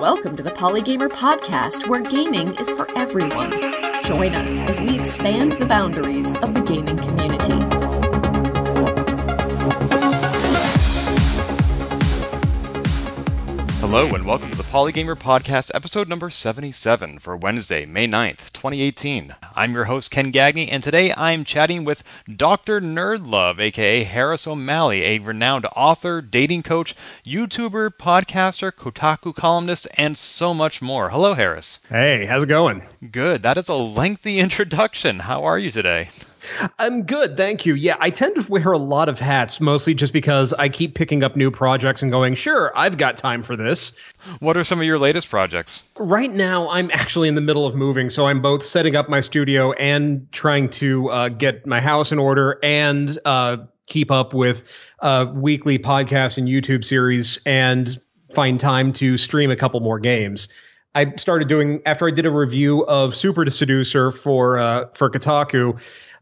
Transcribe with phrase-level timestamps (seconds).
[0.00, 3.50] Welcome to the Polygamer Podcast, where gaming is for everyone.
[4.02, 7.89] Join us as we expand the boundaries of the gaming community.
[13.90, 19.34] Hello and welcome to the Polygamer Podcast, episode number 77 for Wednesday, May 9th, 2018.
[19.56, 22.80] I'm your host, Ken Gagne, and today I'm chatting with Dr.
[22.80, 26.94] Nerdlove, aka Harris O'Malley, a renowned author, dating coach,
[27.26, 31.10] YouTuber, podcaster, Kotaku columnist, and so much more.
[31.10, 31.80] Hello, Harris.
[31.88, 32.82] Hey, how's it going?
[33.10, 33.42] Good.
[33.42, 35.18] That is a lengthy introduction.
[35.18, 36.10] How are you today?
[36.78, 37.74] I'm good, thank you.
[37.74, 41.22] Yeah, I tend to wear a lot of hats, mostly just because I keep picking
[41.22, 43.92] up new projects and going, sure, I've got time for this.
[44.40, 45.88] What are some of your latest projects?
[45.96, 49.20] Right now, I'm actually in the middle of moving, so I'm both setting up my
[49.20, 54.62] studio and trying to uh, get my house in order and uh, keep up with
[55.00, 58.00] uh, weekly podcast and YouTube series and
[58.34, 60.48] find time to stream a couple more games.
[60.94, 65.08] I started doing after I did a review of Super to Seducer for uh, for
[65.10, 65.78] Kotaku.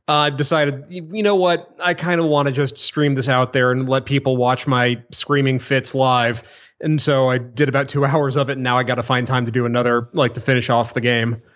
[0.08, 1.74] I decided, you know what?
[1.80, 5.02] I kind of want to just stream this out there and let people watch my
[5.12, 6.42] screaming fits live.
[6.80, 9.26] And so I did about two hours of it, and now I got to find
[9.26, 11.42] time to do another, like to finish off the game.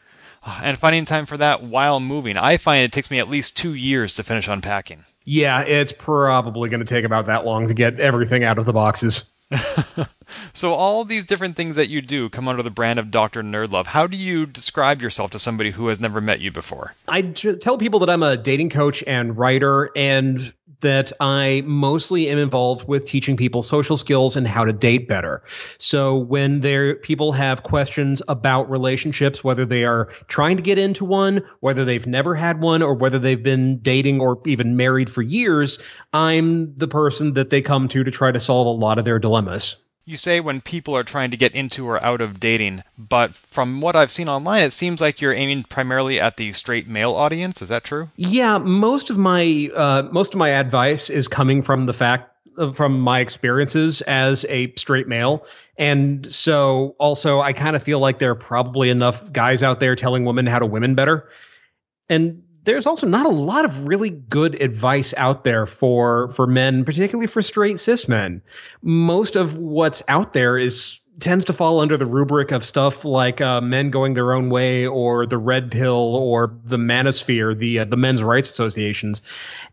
[0.60, 2.36] And finding time for that while moving.
[2.36, 5.04] I find it takes me at least two years to finish unpacking.
[5.24, 8.72] Yeah, it's probably going to take about that long to get everything out of the
[8.72, 9.30] boxes.
[10.52, 13.42] so all these different things that you do come under the brand of Dr.
[13.42, 13.86] Nerdlove.
[13.86, 16.94] How do you describe yourself to somebody who has never met you before?
[17.08, 20.52] I tell people that I'm a dating coach and writer and
[20.82, 25.42] that I mostly am involved with teaching people social skills and how to date better.
[25.78, 31.04] So when there people have questions about relationships, whether they are trying to get into
[31.04, 35.22] one, whether they've never had one, or whether they've been dating or even married for
[35.22, 35.78] years,
[36.12, 39.18] I'm the person that they come to to try to solve a lot of their
[39.18, 43.34] dilemmas you say when people are trying to get into or out of dating, but
[43.34, 47.14] from what I've seen online, it seems like you're aiming primarily at the straight male
[47.14, 47.62] audience.
[47.62, 48.08] Is that true?
[48.16, 52.30] Yeah, most of my uh, most of my advice is coming from the fact
[52.74, 55.46] from my experiences as a straight male.
[55.78, 59.96] And so also I kind of feel like there are probably enough guys out there
[59.96, 61.28] telling women how to women better.
[62.08, 66.84] And there's also not a lot of really good advice out there for for men,
[66.84, 68.42] particularly for straight cis men.
[68.82, 73.40] Most of what's out there is tends to fall under the rubric of stuff like
[73.40, 77.84] uh, men going their own way or the red pill or the manosphere, the uh,
[77.84, 79.22] the men's rights associations.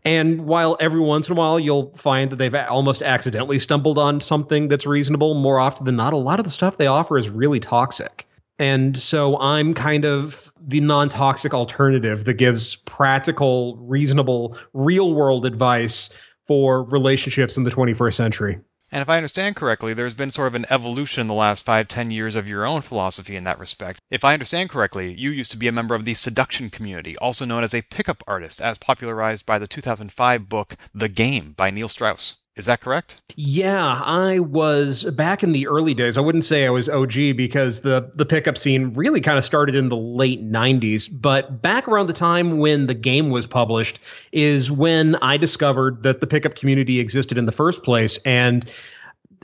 [0.04, 4.20] And while every once in a while you'll find that they've almost accidentally stumbled on
[4.20, 7.28] something that's reasonable, more often than not, a lot of the stuff they offer is
[7.28, 8.26] really toxic.
[8.60, 15.46] And so I'm kind of the non toxic alternative that gives practical, reasonable, real world
[15.46, 16.10] advice
[16.46, 18.58] for relationships in the 21st century.
[18.92, 21.88] And if I understand correctly, there's been sort of an evolution in the last five,
[21.88, 23.98] ten years of your own philosophy in that respect.
[24.10, 27.46] If I understand correctly, you used to be a member of the seduction community, also
[27.46, 31.88] known as a pickup artist, as popularized by the 2005 book The Game by Neil
[31.88, 32.39] Strauss.
[32.60, 33.18] Is that correct?
[33.36, 36.18] Yeah, I was back in the early days.
[36.18, 39.74] I wouldn't say I was OG because the the pickup scene really kind of started
[39.74, 43.98] in the late 90s, but back around the time when the game was published
[44.32, 48.70] is when I discovered that the pickup community existed in the first place and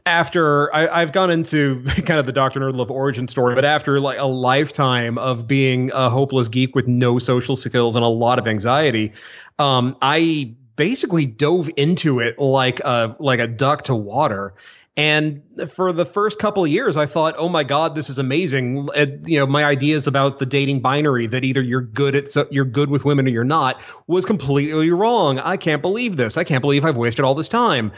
[0.05, 2.61] after I, have gone into kind of the Dr.
[2.61, 7.19] Nerdlove origin story, but after like a lifetime of being a hopeless geek with no
[7.19, 9.15] social skills and a lot of anxiety,
[9.59, 14.55] um, I basically dove into it like a like a duck to water.
[14.99, 15.43] And
[15.75, 18.89] for the first couple of years, I thought, "Oh my God, this is amazing!"
[19.27, 22.65] you know, my ideas about the dating binary that either you're good at so you're
[22.65, 25.39] good with women or you're not was completely wrong.
[25.39, 26.39] I can't believe this.
[26.39, 27.93] I can't believe I've wasted all this time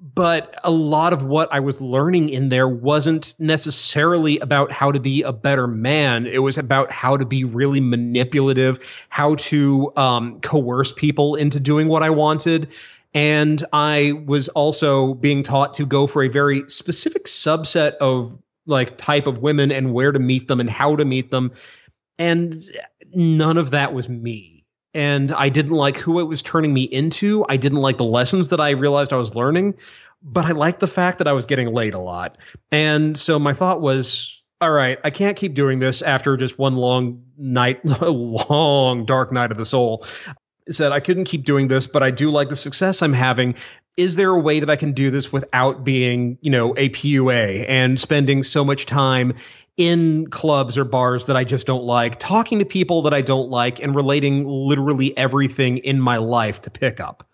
[0.00, 5.00] but a lot of what I was learning in there wasn't necessarily about how to
[5.00, 6.26] be a better man.
[6.26, 8.78] It was about how to be really manipulative,
[9.08, 12.68] how to um, coerce people into doing what I wanted.
[13.12, 18.98] And I was also being taught to go for a very specific subset of like
[18.98, 21.52] type of women and where to meet them and how to meet them.
[22.18, 22.62] And
[23.14, 24.57] none of that was me
[24.94, 27.44] and I didn't like who it was turning me into.
[27.48, 29.74] I didn't like the lessons that I realized I was learning,
[30.22, 32.38] but I liked the fact that I was getting laid a lot.
[32.72, 36.76] And so my thought was, all right, I can't keep doing this after just one
[36.76, 40.04] long night, long dark night of the soul.
[40.68, 43.54] I said I couldn't keep doing this, but I do like the success I'm having.
[43.96, 47.66] Is there a way that I can do this without being, you know, a PUA
[47.68, 49.34] and spending so much time
[49.78, 53.48] in clubs or bars that I just don't like, talking to people that I don't
[53.48, 57.26] like, and relating literally everything in my life to pickup.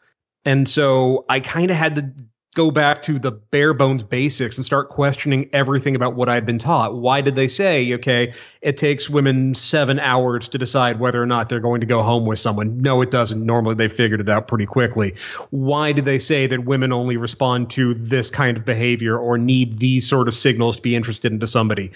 [0.45, 2.13] And so I kind of had to
[2.55, 6.59] go back to the bare bones basics and start questioning everything about what I've been
[6.59, 6.97] taught.
[6.97, 11.49] Why did they say, okay, it takes women seven hours to decide whether or not
[11.49, 12.81] they're going to go home with someone?
[12.81, 13.45] No, it doesn't.
[13.45, 15.15] Normally they figured it out pretty quickly.
[15.51, 19.81] Why did they say that women only respond to this kind of behavior or need
[19.81, 21.91] these sort of signals to be interested into somebody?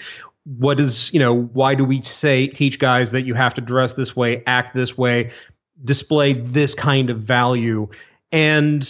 [0.57, 3.93] What is, you know, why do we say, teach guys that you have to dress
[3.93, 5.31] this way, act this way,
[5.85, 7.87] display this kind of value?
[8.31, 8.81] And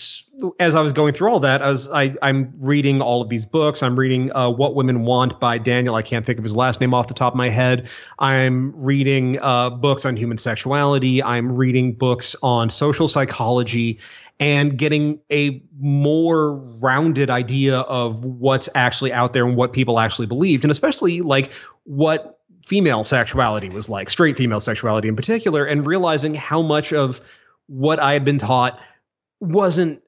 [0.59, 3.45] as I was going through all that, I was I, am reading all of these
[3.45, 3.81] books.
[3.81, 5.95] I'm reading uh, What Women Want by Daniel.
[5.95, 7.89] I can't think of his last name off the top of my head.
[8.19, 11.24] I'm reading uh, books on human sexuality.
[11.24, 14.00] I'm reading books on social psychology
[14.41, 20.27] and getting a more rounded idea of what's actually out there and what people actually
[20.27, 21.51] believed, and especially like
[21.83, 27.21] what female sexuality was like, straight female sexuality in particular, and realizing how much of
[27.68, 28.80] what I had been taught
[29.39, 30.01] wasn't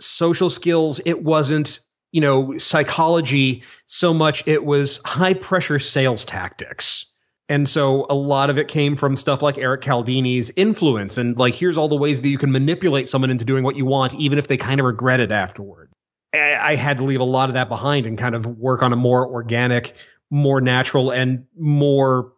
[0.00, 1.80] social skills, it wasn't,
[2.12, 7.06] you know, psychology so much, it was high pressure sales tactics.
[7.50, 11.54] And so a lot of it came from stuff like Eric Cialdini's influence and like
[11.54, 14.38] here's all the ways that you can manipulate someone into doing what you want, even
[14.38, 15.90] if they kind of regret it afterward.
[16.34, 18.96] I had to leave a lot of that behind and kind of work on a
[18.96, 19.94] more organic,
[20.30, 22.32] more natural, and more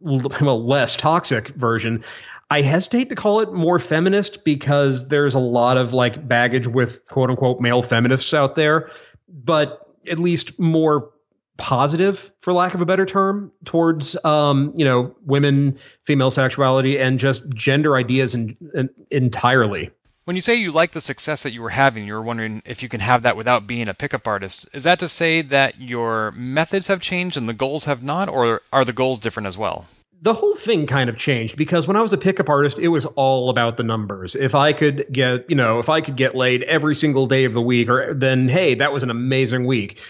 [0.00, 2.02] well, less toxic version.
[2.50, 7.06] I hesitate to call it more feminist because there's a lot of like baggage with
[7.06, 8.90] quote unquote male feminists out there,
[9.28, 11.10] but at least more
[11.58, 17.20] positive for lack of a better term towards um, you know women female sexuality and
[17.20, 19.90] just gender ideas in, in, entirely.
[20.24, 22.82] When you say you like the success that you were having you were wondering if
[22.82, 24.68] you can have that without being a pickup artist.
[24.72, 28.62] Is that to say that your methods have changed and the goals have not or
[28.72, 29.86] are the goals different as well
[30.22, 33.06] the whole thing kind of changed because when I was a pickup artist, it was
[33.06, 34.34] all about the numbers.
[34.34, 37.54] If I could get, you know, if I could get laid every single day of
[37.54, 40.00] the week, or then hey, that was an amazing week.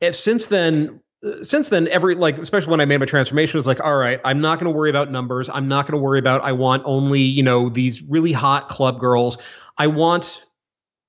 [0.00, 1.00] If since then,
[1.42, 4.40] since then, every like, especially when I made my transformation, was like, all right, I'm
[4.40, 5.48] not going to worry about numbers.
[5.48, 6.42] I'm not going to worry about.
[6.42, 9.38] I want only, you know, these really hot club girls.
[9.78, 10.44] I want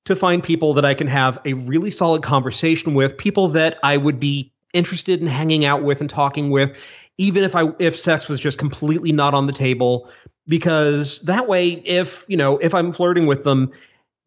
[0.06, 3.98] to find people that I can have a really solid conversation with, people that I
[3.98, 6.76] would be interested in hanging out with and talking with
[7.22, 10.10] even if I if sex was just completely not on the table
[10.48, 13.72] because that way if, you know, if I'm flirting with them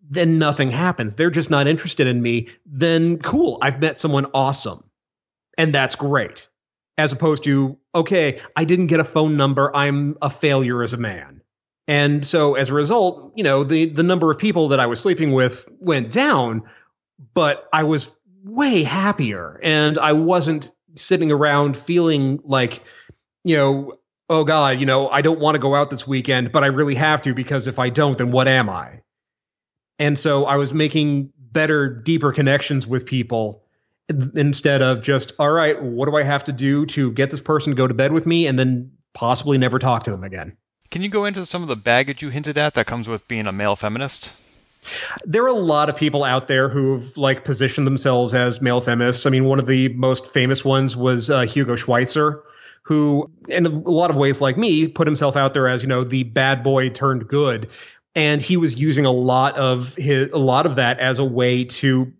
[0.08, 1.16] then nothing happens.
[1.16, 2.48] They're just not interested in me.
[2.66, 4.84] Then cool, I've met someone awesome.
[5.58, 6.48] And that's great.
[6.96, 9.74] As opposed to, okay, I didn't get a phone number.
[9.74, 11.40] I'm a failure as a man.
[11.88, 15.00] And so as a result, you know, the the number of people that I was
[15.00, 16.62] sleeping with went down,
[17.34, 18.10] but I was
[18.44, 22.82] way happier and I wasn't sitting around feeling like,
[23.44, 23.94] you know,
[24.30, 26.94] oh God, you know, I don't want to go out this weekend, but I really
[26.94, 29.00] have to because if I don't, then what am I?
[29.98, 33.62] And so I was making better, deeper connections with people
[34.34, 37.70] instead of just, all right, what do I have to do to get this person
[37.70, 40.56] to go to bed with me and then possibly never talk to them again?
[40.90, 43.46] Can you go into some of the baggage you hinted at that comes with being
[43.46, 44.32] a male feminist?
[45.24, 49.26] There are a lot of people out there who've like positioned themselves as male feminists.
[49.26, 52.42] I mean, one of the most famous ones was uh, Hugo Schwyzer,
[52.82, 56.04] who, in a lot of ways, like me, put himself out there as you know
[56.04, 57.68] the bad boy turned good,
[58.14, 61.64] and he was using a lot of his a lot of that as a way
[61.64, 62.12] to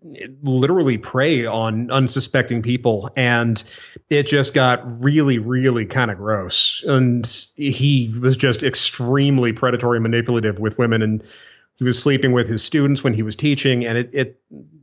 [0.43, 3.63] literally prey on unsuspecting people, and
[4.09, 6.83] it just got really, really kind of gross.
[6.85, 7.25] And
[7.55, 11.23] he was just extremely predatory, and manipulative with women, and
[11.75, 14.41] he was sleeping with his students when he was teaching, and it, it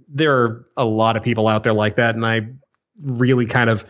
[0.08, 2.46] there are a lot of people out there like that, and I
[3.00, 3.84] really kind of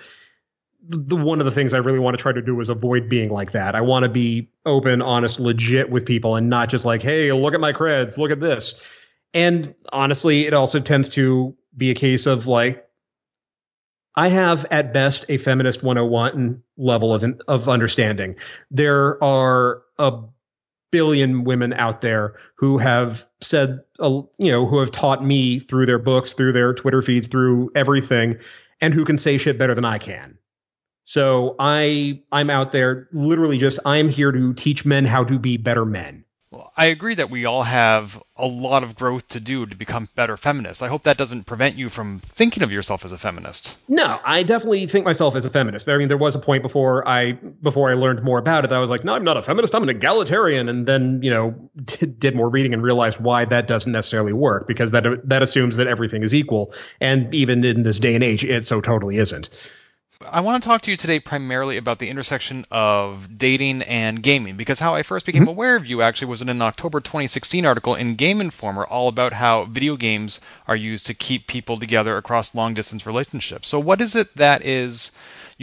[0.88, 3.30] the one of the things I really want to try to do is avoid being
[3.30, 3.75] like that.
[3.75, 7.54] I want to be open, honest, legit with people, and not just like, hey, look
[7.54, 8.75] at my creds, look at this.
[9.35, 12.87] And honestly, it also tends to be a case of like
[14.14, 18.37] I have at best a feminist 101 level of of understanding.
[18.71, 20.21] There are a
[20.93, 25.87] billion women out there who have said, uh, you know, who have taught me through
[25.87, 28.39] their books, through their Twitter feeds, through everything,
[28.81, 30.39] and who can say shit better than I can.
[31.05, 35.57] So I I'm out there literally just I'm here to teach men how to be
[35.57, 36.22] better men.
[36.76, 40.37] I agree that we all have a lot of growth to do to become better
[40.37, 40.82] feminists.
[40.82, 43.76] I hope that doesn't prevent you from thinking of yourself as a feminist.
[43.88, 45.88] No, I definitely think myself as a feminist.
[45.88, 48.76] I mean, there was a point before I before I learned more about it that
[48.76, 49.75] I was like, no, I'm not a feminist.
[49.75, 51.54] I'm an egalitarian, and then you know
[51.85, 55.76] did, did more reading and realized why that doesn't necessarily work because that that assumes
[55.76, 59.50] that everything is equal, and even in this day and age, it so totally isn't.
[60.31, 64.57] I want to talk to you today primarily about the intersection of dating and gaming
[64.57, 65.50] because how I first became mm-hmm.
[65.50, 69.35] aware of you actually was in an October 2016 article in Game Informer all about
[69.35, 73.69] how video games are used to keep people together across long distance relationships.
[73.69, 75.12] So, what is it that is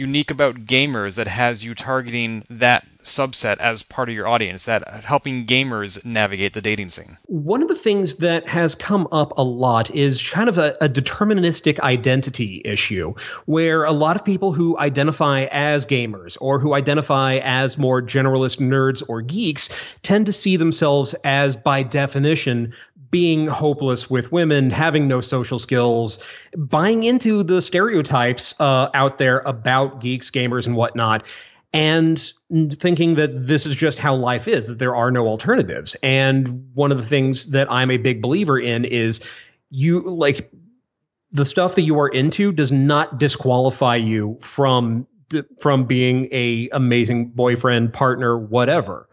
[0.00, 5.04] unique about gamers that has you targeting that subset as part of your audience that
[5.04, 7.18] helping gamers navigate the dating scene?
[7.26, 10.88] One of the things that has come up a lot is kind of a, a,
[10.88, 13.14] deterministic identity issue
[13.46, 18.58] where a lot of people who identify as gamers or who identify as more generalist
[18.58, 19.70] nerds or geeks
[20.02, 22.72] tend to see themselves as by definition
[23.10, 26.18] being hopeless with women, having no social skills,
[26.56, 31.24] buying into the stereotypes uh, out there about geeks, gamers, and whatnot,
[31.72, 32.32] and
[32.72, 35.96] thinking that this is just how life is, that there are no alternatives.
[36.02, 39.20] And one of the things that I'm a big believer in is
[39.70, 40.50] you like
[41.32, 45.06] the stuff that you are into does not disqualify you from
[45.60, 49.08] from being a amazing boyfriend, partner, whatever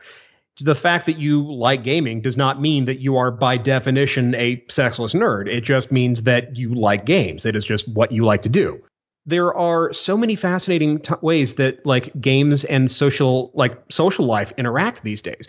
[0.60, 4.64] the fact that you like gaming does not mean that you are by definition a
[4.70, 5.52] sexless nerd.
[5.52, 7.46] It just means that you like games.
[7.46, 8.82] It is just what you like to do.
[9.26, 14.54] There are so many fascinating t- ways that like games and social like social life
[14.58, 15.48] interact these days.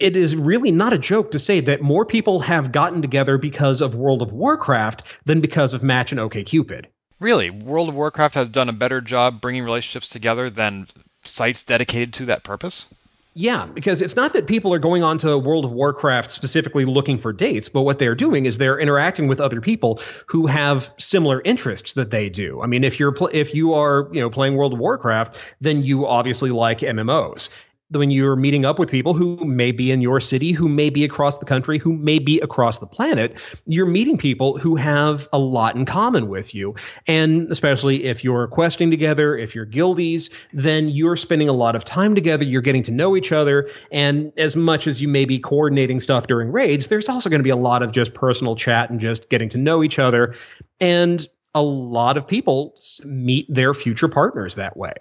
[0.00, 3.80] It is really not a joke to say that more people have gotten together because
[3.80, 6.86] of World of Warcraft than because of Match and OkCupid.
[7.20, 10.86] Really, World of Warcraft has done a better job bringing relationships together than
[11.22, 12.92] sites dedicated to that purpose?
[13.34, 17.18] Yeah, because it's not that people are going on to World of Warcraft specifically looking
[17.18, 21.40] for dates, but what they're doing is they're interacting with other people who have similar
[21.46, 22.60] interests that they do.
[22.60, 25.82] I mean, if you're pl- if you are you know playing World of Warcraft, then
[25.82, 27.48] you obviously like MMOs
[27.92, 31.04] when you're meeting up with people who may be in your city, who may be
[31.04, 33.34] across the country, who may be across the planet,
[33.66, 36.74] you're meeting people who have a lot in common with you.
[37.06, 41.84] And especially if you're questing together, if you're guildies, then you're spending a lot of
[41.84, 42.44] time together.
[42.44, 43.68] You're getting to know each other.
[43.90, 47.44] And as much as you may be coordinating stuff during raids, there's also going to
[47.44, 50.34] be a lot of just personal chat and just getting to know each other.
[50.80, 54.94] And a lot of people meet their future partners that way.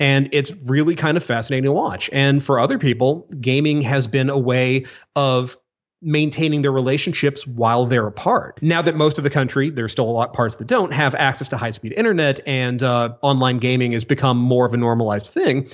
[0.00, 2.10] And it's really kind of fascinating to watch.
[2.12, 5.56] And for other people, gaming has been a way of
[6.02, 8.58] maintaining their relationships while they're apart.
[8.60, 11.14] Now that most of the country, there's still a lot of parts that don't have
[11.14, 15.28] access to high speed internet and uh, online gaming has become more of a normalized
[15.28, 15.68] thing.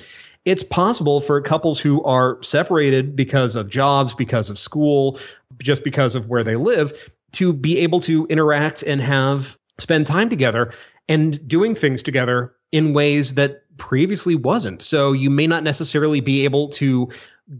[0.44, 5.18] It's possible for couples who are separated because of jobs, because of school,
[5.58, 6.92] just because of where they live,
[7.32, 10.72] to be able to interact and have spend time together
[11.08, 14.82] and doing things together in ways that previously wasn't.
[14.82, 17.08] So you may not necessarily be able to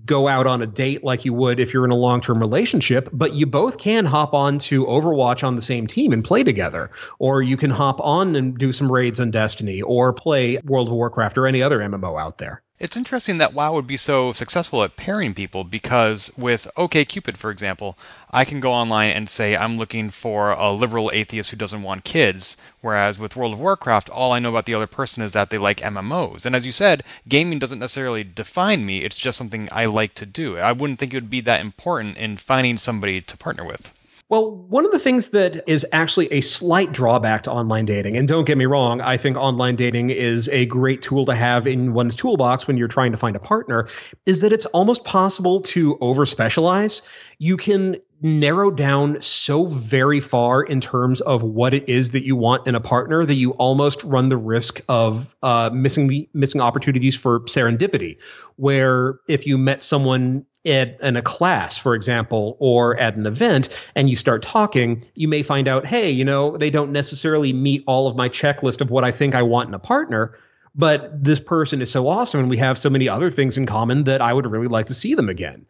[0.05, 3.33] go out on a date like you would if you're in a long-term relationship, but
[3.33, 6.91] you both can hop on to Overwatch on the same team and play together.
[7.19, 10.95] Or you can hop on and do some raids on Destiny or play World of
[10.95, 12.63] Warcraft or any other MMO out there.
[12.81, 17.51] It's interesting that WoW would be so successful at pairing people because with OkCupid, for
[17.51, 17.99] example,
[18.31, 22.05] I can go online and say I'm looking for a liberal atheist who doesn't want
[22.05, 25.51] kids, whereas with World of Warcraft, all I know about the other person is that
[25.51, 26.47] they like MMOs.
[26.47, 30.27] And as you said, gaming doesn't necessarily define me, it's just something I like to
[30.27, 30.59] do.
[30.59, 33.93] I wouldn't think it would be that important in finding somebody to partner with.
[34.31, 38.29] Well, one of the things that is actually a slight drawback to online dating, and
[38.29, 41.95] don't get me wrong, I think online dating is a great tool to have in
[41.95, 43.89] one's toolbox when you're trying to find a partner,
[44.27, 47.01] is that it's almost possible to over specialize.
[47.39, 52.37] You can narrow down so very far in terms of what it is that you
[52.37, 57.17] want in a partner that you almost run the risk of uh, missing missing opportunities
[57.17, 58.19] for serendipity.
[58.57, 63.69] Where if you met someone at in a class, for example, or at an event,
[63.95, 67.83] and you start talking, you may find out, hey, you know, they don't necessarily meet
[67.87, 70.37] all of my checklist of what I think I want in a partner,
[70.75, 74.05] but this person is so awesome, and we have so many other things in common
[74.05, 75.67] that I would really like to see them again.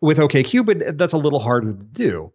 [0.00, 2.32] With OkCupid, that's a little harder to do.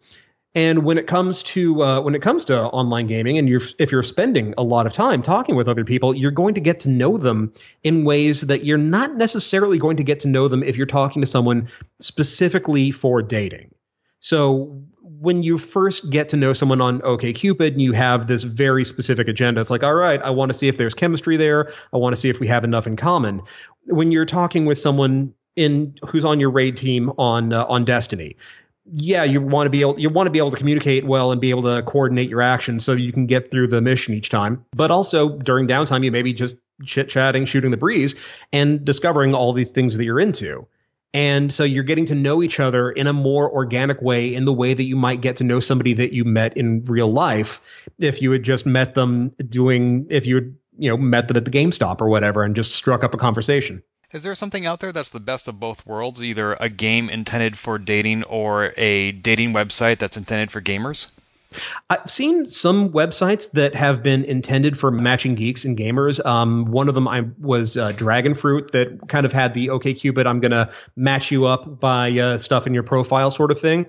[0.55, 3.91] And when it comes to uh, when it comes to online gaming, and you're if
[3.91, 6.89] you're spending a lot of time talking with other people, you're going to get to
[6.89, 10.77] know them in ways that you're not necessarily going to get to know them if
[10.77, 11.67] you're talking to someone
[11.99, 13.75] specifically for dating.
[14.21, 18.85] So when you first get to know someone on OkCupid and you have this very
[18.85, 21.71] specific agenda, it's like, all right, I want to see if there's chemistry there.
[21.93, 23.41] I want to see if we have enough in common.
[23.87, 28.35] When you're talking with someone in who's on your raid team on uh, on Destiny,
[28.85, 31.41] yeah, you want to be able you want to be able to communicate well and
[31.41, 34.63] be able to coordinate your actions so you can get through the mission each time.
[34.75, 38.15] But also during downtime, you maybe just chit chatting, shooting the breeze,
[38.53, 40.67] and discovering all these things that you're into.
[41.13, 44.51] And so you're getting to know each other in a more organic way, in the
[44.51, 47.61] way that you might get to know somebody that you met in real life
[47.97, 51.45] if you had just met them doing, if you had you know, met them at
[51.45, 53.81] the GameStop or whatever and just struck up a conversation.
[54.15, 57.57] Is there something out there that's the best of both worlds, either a game intended
[57.57, 61.11] for dating or a dating website that's intended for gamers?
[61.89, 66.25] I've seen some websites that have been intended for matching geeks and gamers.
[66.25, 69.93] Um, one of them I was uh, Dragon Fruit that kind of had the OK
[69.93, 73.59] Cupid, I'm going to match you up by uh, stuff in your profile sort of
[73.59, 73.85] thing.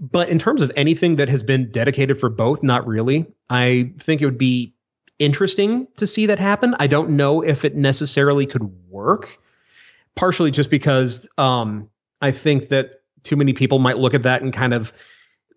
[0.00, 3.26] But in terms of anything that has been dedicated for both, not really.
[3.50, 4.72] I think it would be
[5.18, 6.74] interesting to see that happen.
[6.78, 9.38] I don't know if it necessarily could work,
[10.16, 11.88] partially just because um,
[12.20, 14.92] I think that too many people might look at that and kind of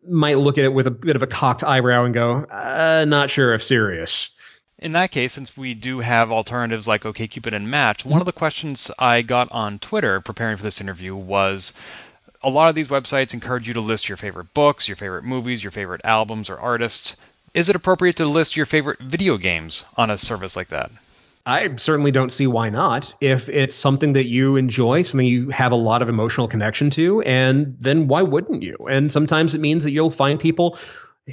[0.08, 3.30] might look at it with a bit of a cocked eyebrow and go, uh, not
[3.30, 4.30] sure if serious.
[4.78, 8.32] In that case, since we do have alternatives like OkCupid and Match, one of the
[8.32, 11.74] questions I got on Twitter preparing for this interview was
[12.42, 15.64] a lot of these websites encourage you to list your favorite books, your favorite movies,
[15.64, 17.18] your favorite albums or artists.
[17.54, 20.92] Is it appropriate to list your favorite video games on a service like that?
[21.50, 23.12] I certainly don't see why not.
[23.22, 27.22] If it's something that you enjoy, something you have a lot of emotional connection to,
[27.24, 28.78] and then why wouldn't you?
[28.88, 30.78] And sometimes it means that you'll find people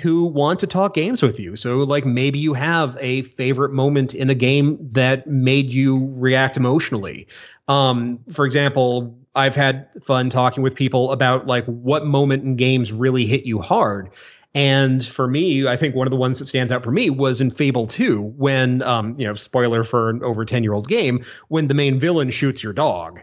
[0.01, 1.55] who want to talk games with you.
[1.55, 6.57] So, like, maybe you have a favorite moment in a game that made you react
[6.57, 7.29] emotionally.
[7.69, 12.91] Um, for example, I've had fun talking with people about like what moment in games
[12.91, 14.11] really hit you hard.
[14.57, 17.43] And for me, I think one of the ones that stands out for me was
[17.43, 21.27] in Fable 2, when, um, you know, spoiler for an over 10 year old game,
[21.49, 23.21] when the main villain shoots your dog.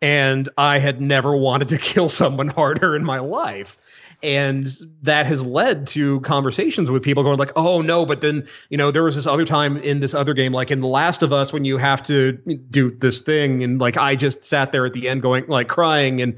[0.00, 3.76] And I had never wanted to kill someone harder in my life
[4.22, 4.68] and
[5.02, 8.90] that has led to conversations with people going like oh no but then you know
[8.90, 11.52] there was this other time in this other game like in the last of us
[11.52, 12.32] when you have to
[12.70, 16.20] do this thing and like i just sat there at the end going like crying
[16.20, 16.36] and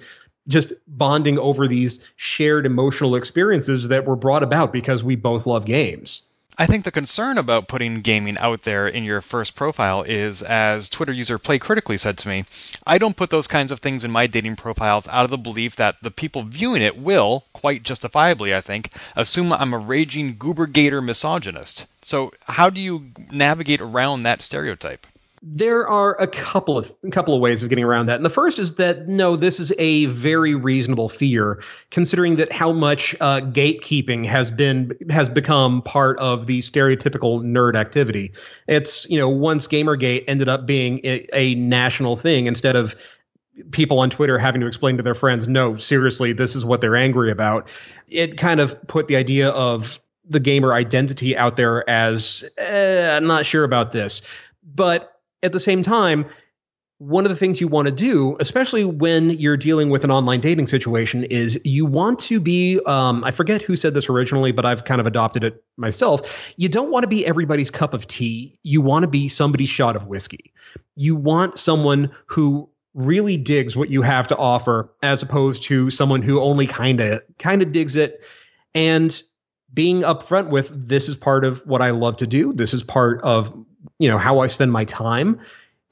[0.48, 5.64] just bonding over these shared emotional experiences that were brought about because we both love
[5.64, 6.22] games
[6.58, 10.90] I think the concern about putting gaming out there in your first profile is, as
[10.90, 12.44] Twitter user Play Critically said to me,
[12.86, 15.76] I don't put those kinds of things in my dating profiles out of the belief
[15.76, 20.66] that the people viewing it will, quite justifiably, I think, assume I'm a raging goober
[20.66, 21.86] gator misogynist.
[22.02, 25.06] So, how do you navigate around that stereotype?
[25.44, 28.14] There are a couple of a couple of ways of getting around that.
[28.16, 32.70] And the first is that no, this is a very reasonable fear, considering that how
[32.70, 38.32] much uh, gatekeeping has been has become part of the stereotypical nerd activity.
[38.68, 42.94] It's you know once GamerGate ended up being a, a national thing instead of
[43.70, 46.96] people on Twitter having to explain to their friends, no, seriously, this is what they're
[46.96, 47.68] angry about.
[48.08, 53.26] It kind of put the idea of the gamer identity out there as eh, I'm
[53.26, 54.22] not sure about this.
[54.74, 55.11] But
[55.42, 56.26] at the same time,
[56.98, 60.38] one of the things you want to do, especially when you're dealing with an online
[60.40, 62.78] dating situation, is you want to be.
[62.86, 66.52] Um, I forget who said this originally, but I've kind of adopted it myself.
[66.56, 68.56] You don't want to be everybody's cup of tea.
[68.62, 70.52] You want to be somebody's shot of whiskey.
[70.94, 76.22] You want someone who really digs what you have to offer, as opposed to someone
[76.22, 78.20] who only kind of kind of digs it.
[78.76, 79.20] And
[79.74, 82.52] being upfront with this is part of what I love to do.
[82.52, 83.52] This is part of
[84.02, 85.40] you know how I spend my time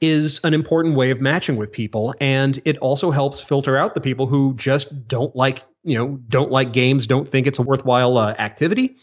[0.01, 4.01] is an important way of matching with people and it also helps filter out the
[4.01, 8.17] people who just don't like you know don't like games don't think it's a worthwhile
[8.17, 8.97] uh, activity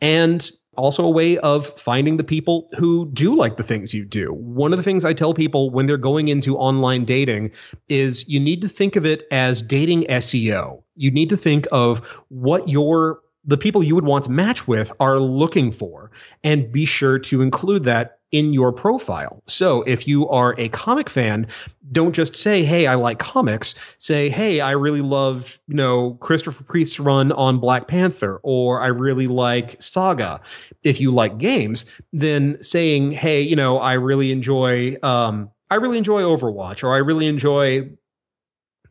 [0.00, 4.32] and also a way of finding the people who do like the things you do.
[4.32, 7.52] One of the things I tell people when they're going into online dating
[7.88, 10.82] is you need to think of it as dating SEO.
[10.96, 14.92] You need to think of what your the people you would want to match with
[15.00, 16.10] are looking for
[16.42, 19.42] and be sure to include that in your profile.
[19.46, 21.46] So if you are a comic fan,
[21.92, 26.64] don't just say, "Hey, I like comics." Say, "Hey, I really love, you know, Christopher
[26.64, 30.40] Priest's run on Black Panther," or "I really like Saga."
[30.82, 35.98] If you like games, then saying, "Hey, you know, I really enjoy, um, I really
[35.98, 37.88] enjoy Overwatch," or "I really enjoy."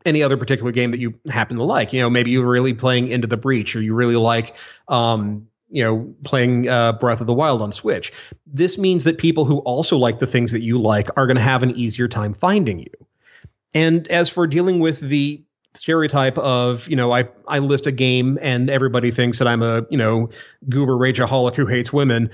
[0.04, 3.08] Any other particular game that you happen to like, you know, maybe you're really playing
[3.08, 4.54] Into the Breach, or you really like,
[4.88, 8.12] um, you know, playing uh, Breath of the Wild on Switch.
[8.46, 11.42] This means that people who also like the things that you like are going to
[11.42, 12.92] have an easier time finding you.
[13.72, 15.42] And as for dealing with the
[15.74, 19.84] stereotype of, you know, I, I list a game and everybody thinks that I'm a,
[19.90, 20.30] you know,
[20.68, 22.30] goober rageaholic who hates women,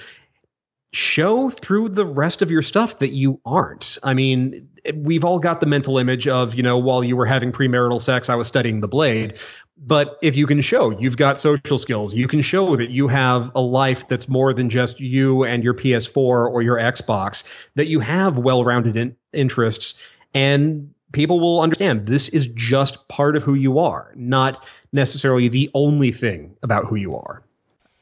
[0.93, 3.99] show through the rest of your stuff that you aren't.
[4.03, 7.53] I mean, we've all got the mental image of, you know, while you were having
[7.53, 9.35] premarital sex, I was studying the blade.
[9.83, 13.51] But if you can show you've got social skills, you can show that you have
[13.55, 17.45] a life that's more than just you and your PS4 or your Xbox,
[17.77, 19.95] that you have well rounded in- interests,
[20.35, 25.71] and people will understand this is just part of who you are, not necessarily the
[25.73, 27.43] only thing about who you are.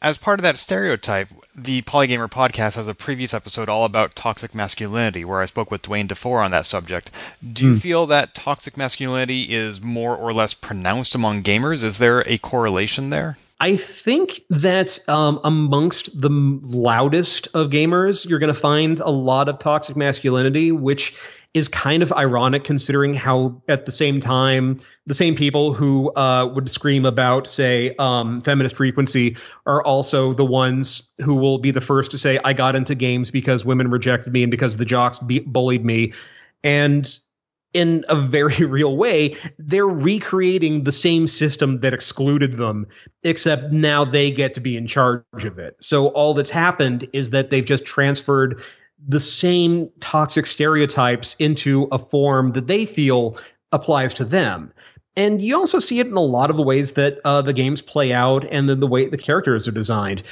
[0.01, 4.55] As part of that stereotype, the Polygamer podcast has a previous episode all about toxic
[4.55, 7.11] masculinity, where I spoke with Dwayne DeFore on that subject.
[7.53, 7.81] Do you mm.
[7.81, 11.83] feel that toxic masculinity is more or less pronounced among gamers?
[11.83, 13.39] Is there a correlation there?
[13.61, 19.49] I think that um, amongst the loudest of gamers, you're going to find a lot
[19.49, 21.13] of toxic masculinity, which
[21.55, 26.47] is kind of ironic considering how at the same time the same people who uh,
[26.55, 31.81] would scream about say um, feminist frequency are also the ones who will be the
[31.81, 35.19] first to say i got into games because women rejected me and because the jocks
[35.19, 36.13] be- bullied me
[36.63, 37.19] and
[37.75, 42.87] in a very real way, they're recreating the same system that excluded them,
[43.23, 45.77] except now they get to be in charge of it.
[45.81, 48.63] So all that's happened is that they've just transferred
[49.07, 53.39] the same toxic stereotypes into a form that they feel
[53.73, 54.73] applies to them.
[55.17, 57.83] And you also see it in a lot of the ways that uh, the games
[57.83, 60.23] play out and then the way the characters are designed.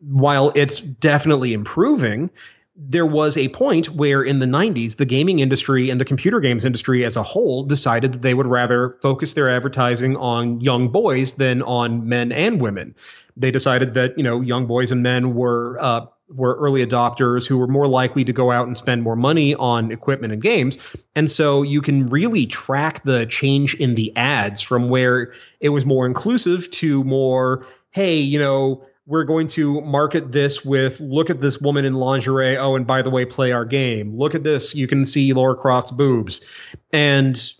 [0.00, 2.28] While it's definitely improving,
[2.76, 6.64] there was a point where in the 90s, the gaming industry and the computer games
[6.64, 11.34] industry as a whole decided that they would rather focus their advertising on young boys
[11.34, 12.94] than on men and women.
[13.36, 17.58] They decided that, you know, young boys and men were, uh, were early adopters who
[17.58, 20.78] were more likely to go out and spend more money on equipment and games.
[21.14, 25.84] And so you can really track the change in the ads from where it was
[25.84, 31.40] more inclusive to more, hey, you know, we're going to market this with look at
[31.40, 32.56] this woman in lingerie.
[32.56, 34.16] Oh, and by the way, play our game.
[34.16, 34.74] Look at this.
[34.74, 36.42] You can see Lara Croft's boobs.
[36.90, 37.52] And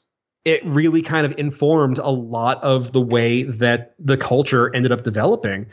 [0.45, 5.05] it really kind of informed a lot of the way that the culture ended up
[5.05, 5.67] developing.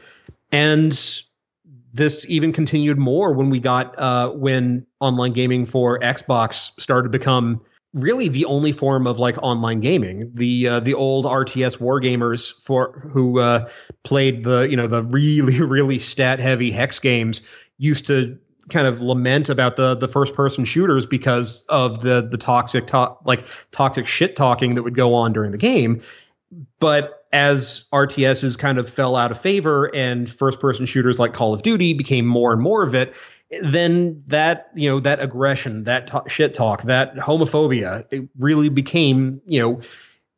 [0.51, 1.23] And
[1.93, 7.17] this even continued more when we got uh, when online gaming for Xbox started to
[7.17, 7.61] become
[7.93, 10.31] really the only form of like online gaming.
[10.33, 13.67] The uh, the old RTS wargamers for who uh,
[14.03, 17.41] played the you know the really really stat heavy hex games
[17.77, 18.37] used to
[18.69, 23.15] kind of lament about the the first person shooters because of the the toxic to-
[23.25, 26.01] like toxic shit talking that would go on during the game.
[26.79, 31.53] But as RTSs kind of fell out of favor and first person shooters like Call
[31.53, 33.13] of Duty became more and more of it,
[33.61, 39.41] then that you know that aggression, that t- shit talk, that homophobia, it really became
[39.45, 39.81] you know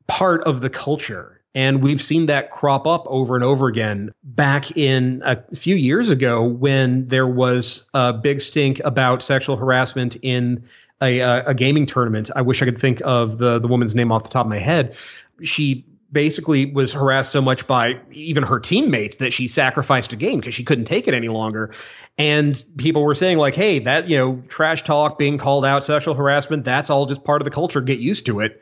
[0.07, 1.41] part of the culture.
[1.55, 4.11] And we've seen that crop up over and over again.
[4.23, 10.15] Back in a few years ago, when there was a big stink about sexual harassment
[10.23, 10.63] in
[10.99, 14.11] a, uh, a gaming tournament, I wish I could think of the the woman's name
[14.11, 14.95] off the top of my head.
[15.43, 20.39] She basically was harassed so much by even her teammates that she sacrificed a game
[20.39, 21.73] because she couldn't take it any longer.
[22.17, 26.13] And people were saying like, "Hey, that you know, trash talk, being called out, sexual
[26.13, 27.81] harassment, that's all just part of the culture.
[27.81, 28.61] Get used to it."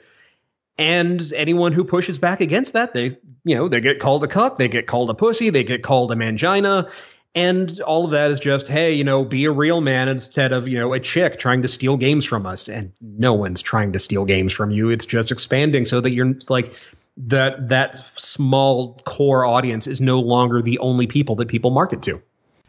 [0.77, 4.57] And anyone who pushes back against that, they you know, they get called a cuck,
[4.57, 6.89] they get called a pussy, they get called a mangina.
[7.33, 10.67] And all of that is just, hey, you know, be a real man instead of,
[10.67, 12.67] you know, a chick trying to steal games from us.
[12.67, 14.89] And no one's trying to steal games from you.
[14.89, 16.73] It's just expanding so that you're like
[17.17, 22.21] that that small core audience is no longer the only people that people market to.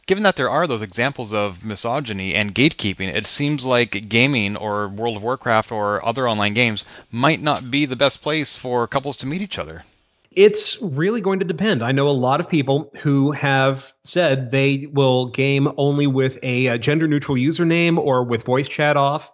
[0.06, 4.88] Given that there are those examples of misogyny and gatekeeping, it seems like gaming or
[4.88, 9.16] World of Warcraft or other online games might not be the best place for couples
[9.18, 9.84] to meet each other.
[10.32, 11.82] It's really going to depend.
[11.82, 16.66] I know a lot of people who have said they will game only with a,
[16.68, 19.30] a gender neutral username or with voice chat off.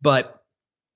[0.00, 0.42] But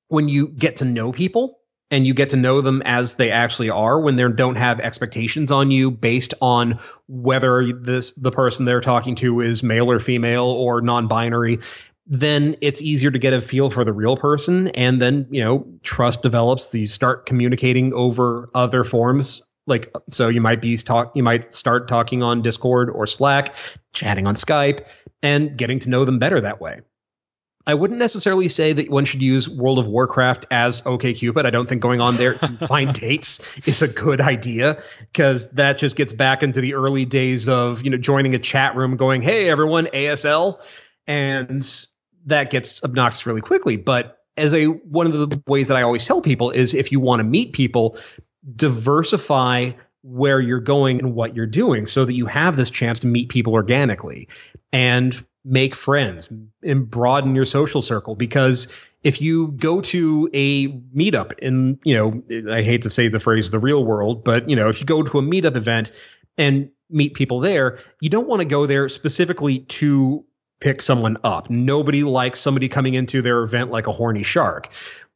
[0.08, 1.58] when you get to know people,
[1.92, 5.52] and you get to know them as they actually are when they don't have expectations
[5.52, 10.46] on you based on whether this the person they're talking to is male or female
[10.46, 11.60] or non-binary
[12.06, 14.68] then it's easier to get a feel for the real person.
[14.68, 16.74] And then you know trust develops.
[16.74, 19.42] You start communicating over other forms.
[19.66, 23.54] Like so you might be talk you might start talking on discord or slack
[23.92, 24.84] chatting on skype
[25.22, 26.80] and getting to know them better that way
[27.66, 31.46] I wouldn't necessarily say that one should use World of Warcraft as OKCupid.
[31.46, 35.78] I don't think going on there to find dates is a good idea because that
[35.78, 39.22] just gets back into the early days of you know joining a chat room, going,
[39.22, 40.58] "Hey everyone, ASL,"
[41.06, 41.86] and
[42.26, 43.76] that gets obnoxious really quickly.
[43.76, 47.00] But as a one of the ways that I always tell people is if you
[47.00, 47.96] want to meet people,
[48.56, 49.70] diversify
[50.02, 53.28] where you're going and what you're doing so that you have this chance to meet
[53.28, 54.28] people organically.
[54.72, 56.30] And make friends
[56.62, 58.68] and broaden your social circle because
[59.02, 63.50] if you go to a meetup in you know i hate to say the phrase
[63.50, 65.90] the real world but you know if you go to a meetup event
[66.38, 70.24] and meet people there you don't want to go there specifically to
[70.60, 74.68] pick someone up nobody likes somebody coming into their event like a horny shark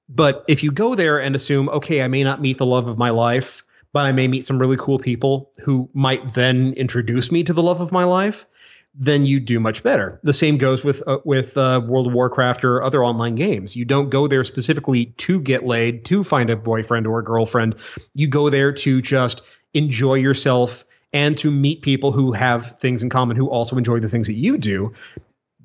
[0.08, 2.98] but if you go there and assume okay i may not meet the love of
[2.98, 3.62] my life
[3.96, 7.62] but I may meet some really cool people who might then introduce me to the
[7.62, 8.44] love of my life.
[8.98, 10.20] Then you do much better.
[10.22, 13.76] The same goes with uh, with uh, World of Warcraft or other online games.
[13.76, 17.74] You don't go there specifically to get laid, to find a boyfriend or a girlfriend.
[18.14, 19.42] You go there to just
[19.74, 24.08] enjoy yourself and to meet people who have things in common who also enjoy the
[24.08, 24.92] things that you do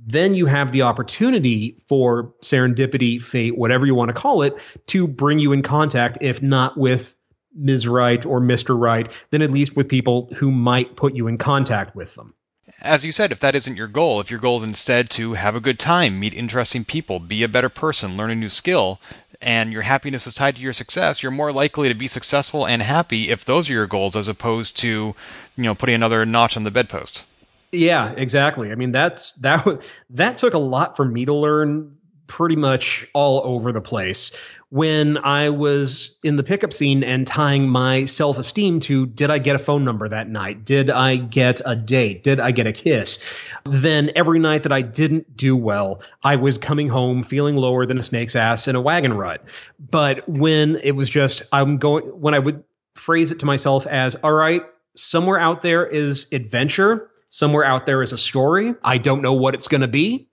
[0.06, 4.56] then you have the opportunity for serendipity, fate, whatever you want to call it,
[4.88, 7.15] to bring you in contact, if not with
[7.56, 7.88] Ms.
[7.88, 8.80] Right or Mr.
[8.80, 12.34] Right, then at least with people who might put you in contact with them.
[12.81, 15.55] As you said, if that isn't your goal, if your goal is instead to have
[15.55, 18.99] a good time, meet interesting people, be a better person, learn a new skill,
[19.41, 22.81] and your happiness is tied to your success, you're more likely to be successful and
[22.81, 25.15] happy if those are your goals as opposed to,
[25.55, 27.23] you know, putting another notch on the bedpost.
[27.71, 28.71] Yeah, exactly.
[28.71, 29.65] I mean, that's that
[30.12, 34.31] that took a lot for me to learn pretty much all over the place
[34.71, 39.38] when I was in the pickup scene and tying my self esteem to did I
[39.38, 40.63] get a phone number that night?
[40.63, 42.23] Did I get a date?
[42.23, 43.19] Did I get a kiss?
[43.65, 47.97] Then every night that I didn't do well, I was coming home feeling lower than
[47.97, 49.43] a snake's ass in a wagon rut.
[49.77, 52.63] But when it was just, I'm going, when I would
[52.95, 54.62] phrase it to myself as, all right,
[54.95, 58.75] somewhere out there is adventure somewhere out there is a story.
[58.84, 60.27] I don't know what it's going to be,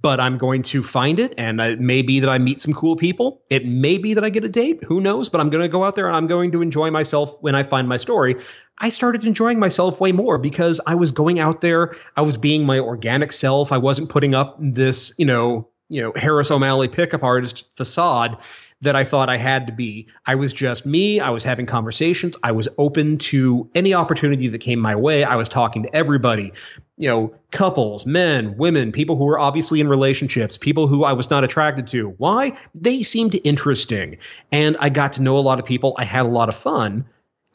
[0.00, 1.34] but I'm going to find it.
[1.38, 3.42] And it may be that I meet some cool people.
[3.50, 4.82] It may be that I get a date.
[4.84, 5.28] Who knows?
[5.28, 7.62] But I'm going to go out there and I'm going to enjoy myself when I
[7.62, 8.36] find my story.
[8.78, 11.96] I started enjoying myself way more because I was going out there.
[12.16, 13.70] I was being my organic self.
[13.72, 18.36] I wasn't putting up this, you know, you know, Harris O'Malley pickup artist facade
[18.80, 20.08] that I thought I had to be.
[20.26, 21.20] I was just me.
[21.20, 22.36] I was having conversations.
[22.42, 25.24] I was open to any opportunity that came my way.
[25.24, 26.52] I was talking to everybody,
[26.96, 31.30] you know, couples, men, women, people who were obviously in relationships, people who I was
[31.30, 32.10] not attracted to.
[32.18, 32.56] Why?
[32.74, 34.18] They seemed interesting.
[34.52, 35.94] And I got to know a lot of people.
[35.98, 37.06] I had a lot of fun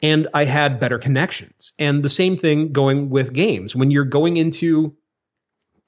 [0.02, 1.72] and I had better connections.
[1.78, 3.76] And the same thing going with games.
[3.76, 4.96] When you're going into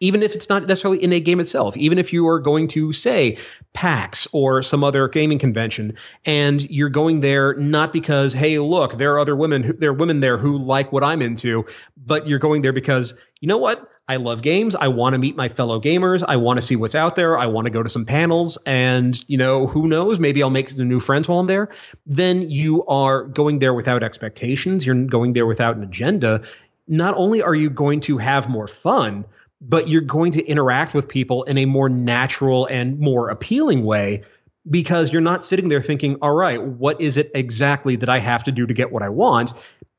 [0.03, 2.93] even if it's not necessarily in a game itself, even if you are going to
[2.93, 3.39] say
[3.73, 5.95] PAX or some other gaming convention,
[6.27, 9.95] and you're going there not because, hey, look, there are other women, who, there are
[9.95, 11.65] women there who like what I'm into,
[11.97, 13.89] but you're going there because, you know what?
[14.09, 14.75] I love games.
[14.75, 16.25] I want to meet my fellow gamers.
[16.27, 17.39] I want to see what's out there.
[17.39, 20.69] I want to go to some panels and, you know, who knows, maybe I'll make
[20.69, 21.69] some new friends while I'm there.
[22.07, 24.85] Then you are going there without expectations.
[24.85, 26.43] You're going there without an agenda.
[26.89, 29.25] Not only are you going to have more fun,
[29.69, 34.25] but you're going to interact with people in a more natural and more appealing way
[34.69, 38.45] because you're not sitting there thinking, all right, what is it exactly that I have
[38.45, 39.53] to do to get what I want?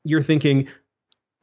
[0.04, 0.68] You're thinking,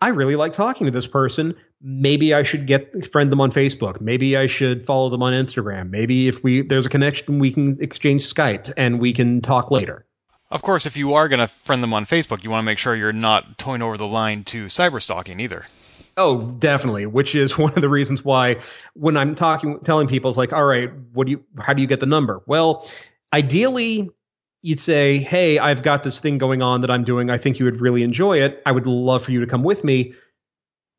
[0.00, 1.54] I really like talking to this person.
[1.82, 4.00] Maybe I should get friend them on Facebook.
[4.00, 5.90] Maybe I should follow them on Instagram.
[5.90, 10.04] Maybe if we there's a connection, we can exchange Skype and we can talk later.
[10.50, 12.78] Of course, if you are going to friend them on Facebook, you want to make
[12.78, 15.64] sure you're not toying over the line to cyberstalking either.
[16.16, 17.06] Oh, definitely.
[17.06, 18.56] Which is one of the reasons why
[18.94, 21.88] when I'm talking, telling people, it's like, all right, what do you, how do you
[21.88, 22.42] get the number?
[22.46, 22.88] Well,
[23.32, 24.10] ideally,
[24.62, 27.30] you'd say, hey, I've got this thing going on that I'm doing.
[27.30, 28.62] I think you would really enjoy it.
[28.66, 30.14] I would love for you to come with me.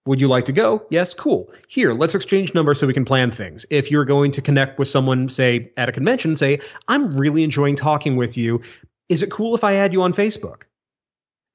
[0.08, 0.84] Would you like to go?
[0.90, 1.54] Yes, cool.
[1.68, 3.68] Here, let's exchange numbers so we can plan things.
[3.70, 7.76] If you're going to connect with someone, say at a convention, say, I'm really enjoying
[7.76, 8.62] talking with you.
[9.10, 10.64] Is it cool if I add you on Facebook?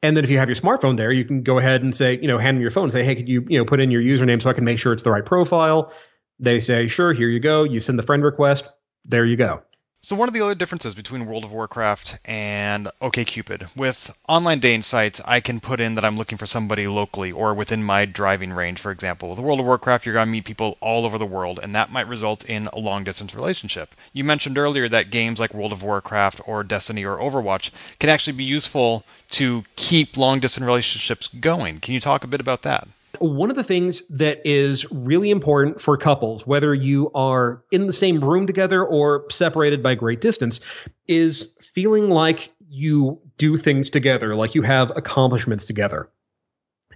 [0.06, 2.28] And then if you have your smartphone there, you can go ahead and say, you
[2.28, 4.00] know, hand them your phone and say, hey, could you, you know, put in your
[4.00, 5.92] username so I can make sure it's the right profile.
[6.38, 7.64] They say, sure, here you go.
[7.64, 8.68] You send the friend request.
[9.04, 9.62] There you go.
[10.06, 14.82] So one of the other differences between World of Warcraft and OkCupid, with online dating
[14.82, 18.52] sites, I can put in that I'm looking for somebody locally or within my driving
[18.52, 19.30] range, for example.
[19.30, 21.90] With World of Warcraft, you're going to meet people all over the world, and that
[21.90, 23.96] might result in a long distance relationship.
[24.12, 28.36] You mentioned earlier that games like World of Warcraft or Destiny or Overwatch can actually
[28.36, 31.80] be useful to keep long distance relationships going.
[31.80, 32.86] Can you talk a bit about that?
[33.20, 37.92] One of the things that is really important for couples, whether you are in the
[37.92, 40.60] same room together or separated by great distance,
[41.08, 46.08] is feeling like you do things together, like you have accomplishments together.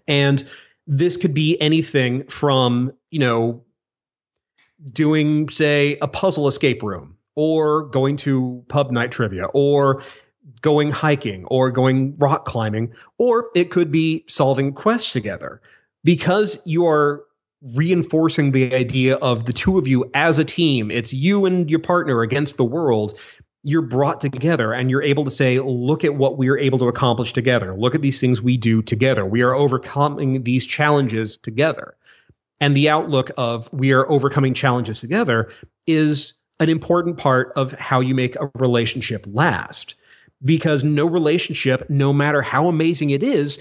[0.09, 0.47] And
[0.87, 3.63] this could be anything from, you know,
[4.93, 10.03] doing, say, a puzzle escape room or going to pub night trivia or
[10.63, 15.61] going hiking or going rock climbing, or it could be solving quests together
[16.05, 17.25] because you are
[17.75, 21.79] reinforcing the idea of the two of you as a team, it's you and your
[21.79, 23.19] partner against the world.
[23.63, 26.89] You're brought together and you're able to say, look at what we are able to
[26.89, 27.75] accomplish together.
[27.77, 29.27] Look at these things we do together.
[29.27, 31.95] We are overcoming these challenges together.
[32.61, 35.51] And the outlook of we are overcoming challenges together
[35.87, 39.95] is an important part of how you make a relationship last
[40.43, 43.59] because no relationship, no matter how amazing it is,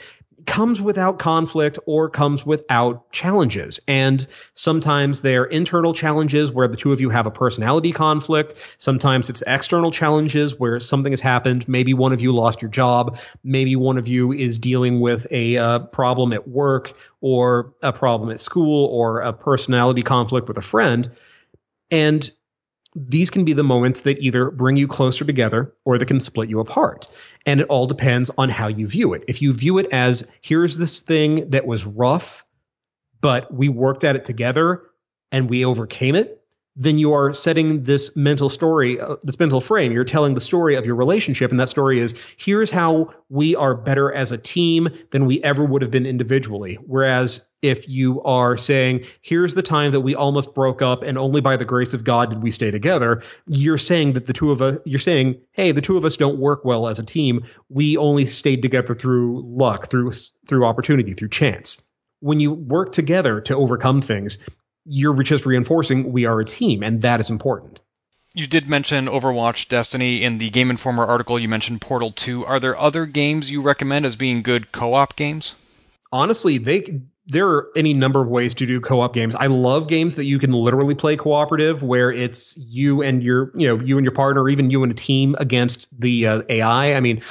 [0.49, 3.79] comes without conflict or comes without challenges.
[3.87, 8.55] And sometimes they're internal challenges where the two of you have a personality conflict.
[8.79, 11.69] Sometimes it's external challenges where something has happened.
[11.69, 13.19] Maybe one of you lost your job.
[13.43, 18.31] Maybe one of you is dealing with a uh, problem at work or a problem
[18.31, 21.11] at school or a personality conflict with a friend.
[21.91, 22.29] And
[23.07, 26.49] these can be the moments that either bring you closer together or that can split
[26.49, 27.07] you apart.
[27.45, 29.23] And it all depends on how you view it.
[29.27, 32.43] If you view it as here's this thing that was rough,
[33.21, 34.83] but we worked at it together
[35.31, 36.41] and we overcame it,
[36.75, 39.91] then you are setting this mental story, uh, this mental frame.
[39.91, 43.75] You're telling the story of your relationship, and that story is here's how we are
[43.75, 46.75] better as a team than we ever would have been individually.
[46.85, 51.41] Whereas if you are saying here's the time that we almost broke up, and only
[51.41, 54.61] by the grace of God did we stay together, you're saying that the two of
[54.61, 57.45] us, you're saying, hey, the two of us don't work well as a team.
[57.69, 60.13] We only stayed together through luck, through
[60.47, 61.81] through opportunity, through chance
[62.19, 64.37] when you work together to overcome things,
[64.85, 67.81] you're just reinforcing we are a team, and that is important.
[68.33, 71.39] You did mention Overwatch Destiny in the Game Informer article.
[71.39, 72.45] You mentioned Portal 2.
[72.45, 75.55] Are there other games you recommend as being good co op games?
[76.11, 79.35] Honestly, they there are any number of ways to do co-op games.
[79.35, 83.67] I love games that you can literally play cooperative, where it's you and your, you
[83.67, 86.95] know, you and your partner, or even you and a team against the uh, AI.
[86.95, 87.21] I mean,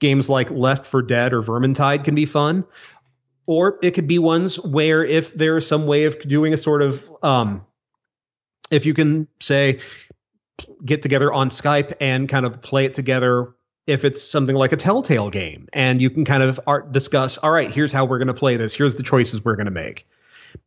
[0.00, 2.64] games like Left 4 Dead or Vermintide can be fun
[3.46, 7.10] or it could be ones where if there's some way of doing a sort of
[7.22, 7.64] um,
[8.70, 9.80] if you can say
[10.84, 13.54] get together on Skype and kind of play it together
[13.86, 17.50] if it's something like a telltale game and you can kind of art, discuss all
[17.50, 20.06] right here's how we're going to play this here's the choices we're going to make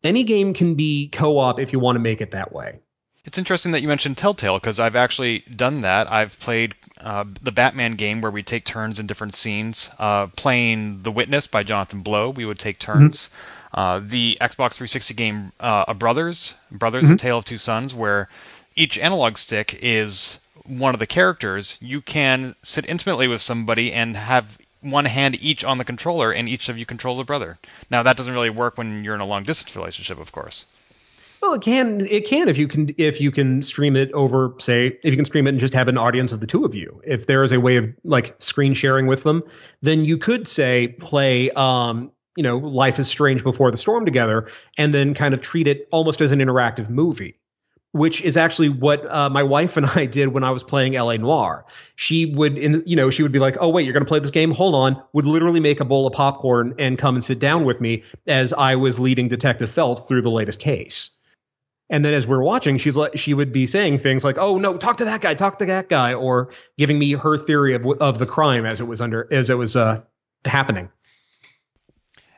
[0.03, 2.79] any game can be co-op if you want to make it that way
[3.25, 6.11] it's interesting that you mentioned Telltale because I've actually done that.
[6.11, 9.89] I've played uh, the Batman game where we take turns in different scenes.
[9.97, 13.29] Uh, playing The Witness by Jonathan Blow, we would take turns.
[13.73, 13.79] Mm-hmm.
[13.79, 17.13] Uh, the Xbox 360 game uh, A Brothers, Brothers: mm-hmm.
[17.13, 18.29] A Tale of Two Sons, where
[18.75, 21.77] each analog stick is one of the characters.
[21.81, 26.47] You can sit intimately with somebody and have one hand each on the controller, and
[26.47, 27.57] each of you controls a brother.
[27.89, 30.65] Now that doesn't really work when you're in a long distance relationship, of course.
[31.41, 34.87] Well, it can it can if you can if you can stream it over say
[35.03, 37.01] if you can stream it and just have an audience of the two of you.
[37.05, 39.43] If there is a way of like screen sharing with them,
[39.81, 44.49] then you could say play um you know Life is Strange before the storm together
[44.77, 47.35] and then kind of treat it almost as an interactive movie.
[47.95, 51.15] Which is actually what uh, my wife and I did when I was playing LA
[51.15, 51.65] Noire.
[51.95, 54.19] She would, in, you know, she would be like, "Oh wait, you're going to play
[54.19, 54.51] this game?
[54.51, 57.79] Hold on." Would literally make a bowl of popcorn and come and sit down with
[57.79, 61.11] me as I was leading Detective Phelps through the latest case.
[61.89, 64.75] And then as we're watching, she's like, she would be saying things like, "Oh no,
[64.75, 68.19] talk to that guy, talk to that guy," or giving me her theory of of
[68.19, 70.01] the crime as it was under as it was uh,
[70.43, 70.89] happening.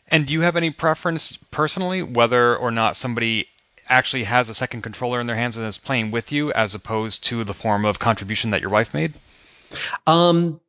[0.10, 3.48] And do you have any preference personally whether or not somebody
[3.90, 7.24] actually has a second controller in their hands and is playing with you, as opposed
[7.26, 9.14] to the form of contribution that your wife made?
[10.06, 10.60] Um,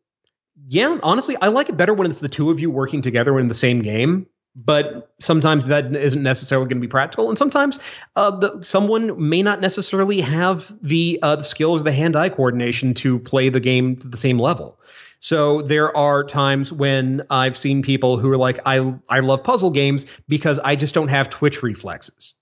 [0.66, 3.48] yeah, honestly, I like it better when it's the two of you working together in
[3.48, 4.26] the same game
[4.58, 7.78] but sometimes that isn't necessarily going to be practical, and sometimes
[8.16, 13.20] uh, the, someone may not necessarily have the uh, the skills, the hand-eye coordination to
[13.20, 14.78] play the game to the same level.
[15.20, 19.70] So there are times when I've seen people who are like, I I love puzzle
[19.70, 22.34] games because I just don't have twitch reflexes.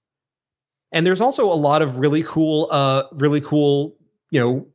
[0.96, 3.94] And there's also a lot of really cool, uh, really cool,
[4.30, 4.66] you know,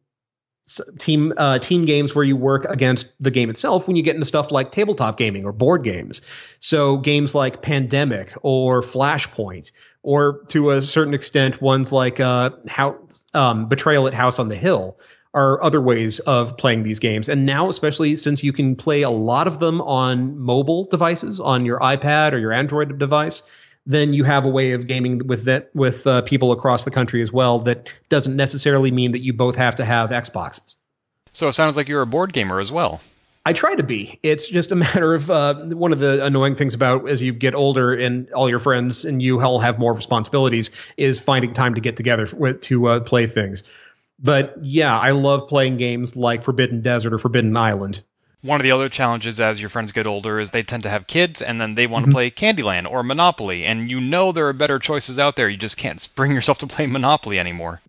[1.00, 4.28] team uh, team games where you work against the game itself when you get into
[4.28, 6.22] stuff like tabletop gaming or board games.
[6.60, 9.72] So games like Pandemic or Flashpoint,
[10.04, 13.00] or to a certain extent ones like uh, how
[13.34, 15.00] um, Betrayal at House on the Hill
[15.34, 17.30] are other ways of playing these games.
[17.30, 21.66] And now, especially since you can play a lot of them on mobile devices, on
[21.66, 23.42] your iPad or your Android device,
[23.86, 27.22] then you have a way of gaming with that with uh, people across the country
[27.22, 27.60] as well.
[27.60, 30.76] That doesn't necessarily mean that you both have to have Xboxes.
[31.34, 33.02] So it sounds like you're a board gamer as well.
[33.46, 34.20] I try to be.
[34.22, 37.56] It's just a matter of uh, one of the annoying things about as you get
[37.56, 41.82] older and all your friends and you all have more responsibilities is finding time to
[41.82, 43.64] get together to uh, play things.
[44.20, 48.04] But yeah, I love playing games like Forbidden Desert or Forbidden Island.
[48.42, 51.06] One of the other challenges as your friends get older is they tend to have
[51.08, 52.12] kids and then they want mm-hmm.
[52.12, 53.64] to play Candyland or Monopoly.
[53.64, 55.48] And you know there are better choices out there.
[55.48, 57.82] You just can't bring yourself to play Monopoly anymore.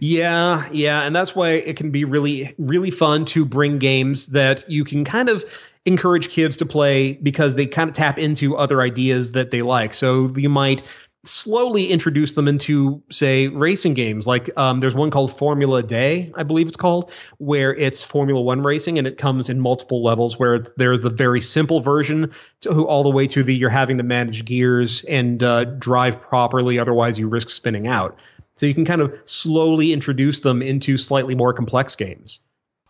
[0.00, 1.02] Yeah, yeah.
[1.02, 5.04] And that's why it can be really, really fun to bring games that you can
[5.04, 5.44] kind of
[5.86, 9.94] encourage kids to play because they kind of tap into other ideas that they like.
[9.94, 10.82] So you might
[11.24, 14.26] slowly introduce them into, say, racing games.
[14.26, 18.62] Like um, there's one called Formula D, I believe it's called, where it's Formula One
[18.62, 20.38] racing and it comes in multiple levels.
[20.38, 24.04] Where there's the very simple version to all the way to the you're having to
[24.04, 28.16] manage gears and uh, drive properly, otherwise you risk spinning out.
[28.56, 32.40] So you can kind of slowly introduce them into slightly more complex games.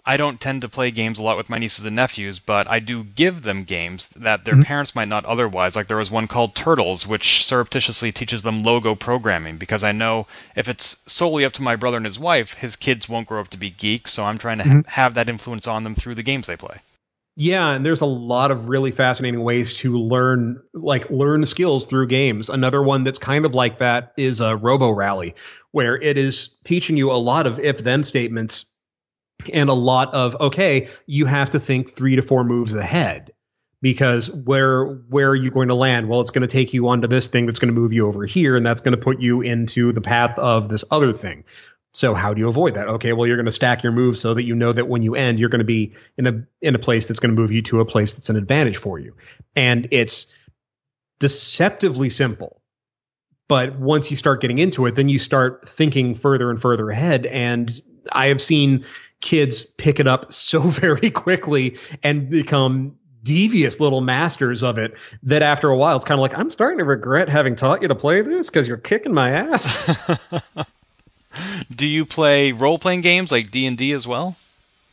[0.05, 2.79] I don't tend to play games a lot with my nieces and nephews, but I
[2.79, 4.63] do give them games that their mm-hmm.
[4.63, 5.77] parents might not otherwise.
[5.77, 10.27] Like there was one called Turtles, which surreptitiously teaches them logo programming because I know
[10.57, 13.49] if it's solely up to my brother and his wife, his kids won't grow up
[13.49, 14.13] to be geeks.
[14.13, 14.81] So I'm trying to mm-hmm.
[14.81, 16.81] ha- have that influence on them through the games they play.
[17.37, 22.09] Yeah, and there's a lot of really fascinating ways to learn like learn skills through
[22.09, 22.51] games.
[22.51, 25.35] Another one that's kind of like that is a Robo Rally,
[25.71, 28.67] where it is teaching you a lot of if then statements
[29.53, 33.33] and a lot of okay, you have to think three to four moves ahead
[33.83, 36.09] because where where are you going to land?
[36.09, 38.27] Well, it's going to take you onto this thing that's going to move you over
[38.27, 41.45] here, and that's going to put you into the path of this other thing.
[41.93, 42.87] So how do you avoid that?
[42.87, 45.17] Okay, well you're going to stack your moves so that you know that when you
[45.17, 47.63] end, you're going to be in a in a place that's going to move you
[47.63, 49.17] to a place that's an advantage for you,
[49.57, 50.35] and it's
[51.19, 52.61] deceptively simple.
[53.49, 57.27] But once you start getting into it, then you start thinking further and further ahead.
[57.27, 57.69] And
[58.13, 58.85] I have seen
[59.21, 65.43] kids pick it up so very quickly and become devious little masters of it that
[65.43, 67.95] after a while it's kind of like I'm starting to regret having taught you to
[67.95, 69.91] play this because you're kicking my ass.
[71.75, 74.37] Do you play role playing games like D and D as well?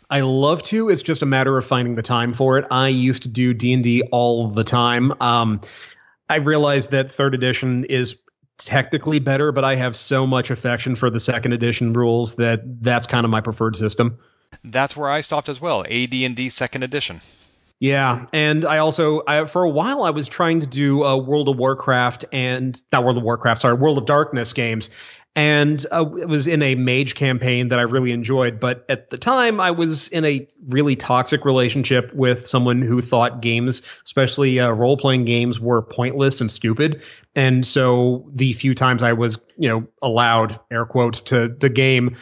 [0.09, 0.89] I love to.
[0.89, 2.65] It's just a matter of finding the time for it.
[2.71, 5.13] I used to do D and D all the time.
[5.21, 5.61] Um,
[6.29, 8.15] I realized that third edition is
[8.57, 13.07] technically better, but I have so much affection for the second edition rules that that's
[13.07, 14.17] kind of my preferred system.
[14.63, 15.83] That's where I stopped as well.
[15.83, 17.21] AD&D second edition.
[17.79, 21.47] Yeah, and I also I, for a while I was trying to do a World
[21.47, 24.89] of Warcraft and not World of Warcraft, sorry, World of Darkness games,
[25.37, 28.59] and uh, it was in a mage campaign that I really enjoyed.
[28.59, 33.39] But at the time, I was in a really toxic relationship with someone who thought
[33.39, 37.03] games, especially uh, role playing games, were pointless and stupid.
[37.35, 42.17] And so the few times I was, you know, allowed air quotes to the game.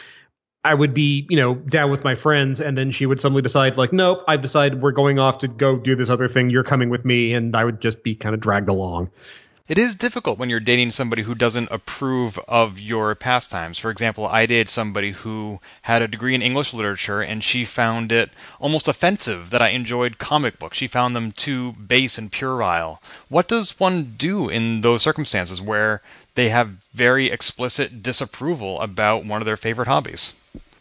[0.65, 3.77] I would be, you know, down with my friends, and then she would suddenly decide,
[3.77, 6.49] like, nope, I've decided we're going off to go do this other thing.
[6.49, 9.09] You're coming with me, and I would just be kind of dragged along.
[9.67, 13.79] It is difficult when you're dating somebody who doesn't approve of your pastimes.
[13.79, 18.11] For example, I dated somebody who had a degree in English literature and she found
[18.11, 20.77] it almost offensive that I enjoyed comic books.
[20.77, 23.01] She found them too base and puerile.
[23.27, 26.03] What does one do in those circumstances where
[26.35, 30.35] they have very explicit disapproval about one of their favorite hobbies?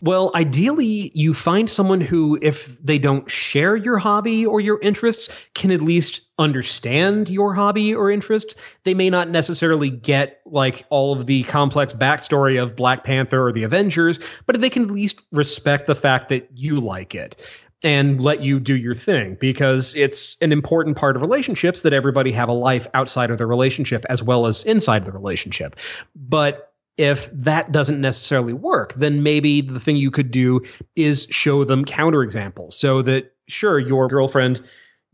[0.04, 5.30] Well, ideally, you find someone who, if they don't share your hobby or your interests,
[5.54, 8.54] can at least understand your hobby or interests.
[8.82, 13.50] They may not necessarily get like all of the complex backstory of Black Panther or
[13.50, 17.40] the Avengers, but they can at least respect the fact that you like it
[17.82, 22.30] and let you do your thing because it's an important part of relationships that everybody
[22.30, 25.76] have a life outside of the relationship as well as inside the relationship.
[26.14, 30.62] But if that doesn't necessarily work, then maybe the thing you could do
[30.94, 34.62] is show them counterexamples so that sure your girlfriend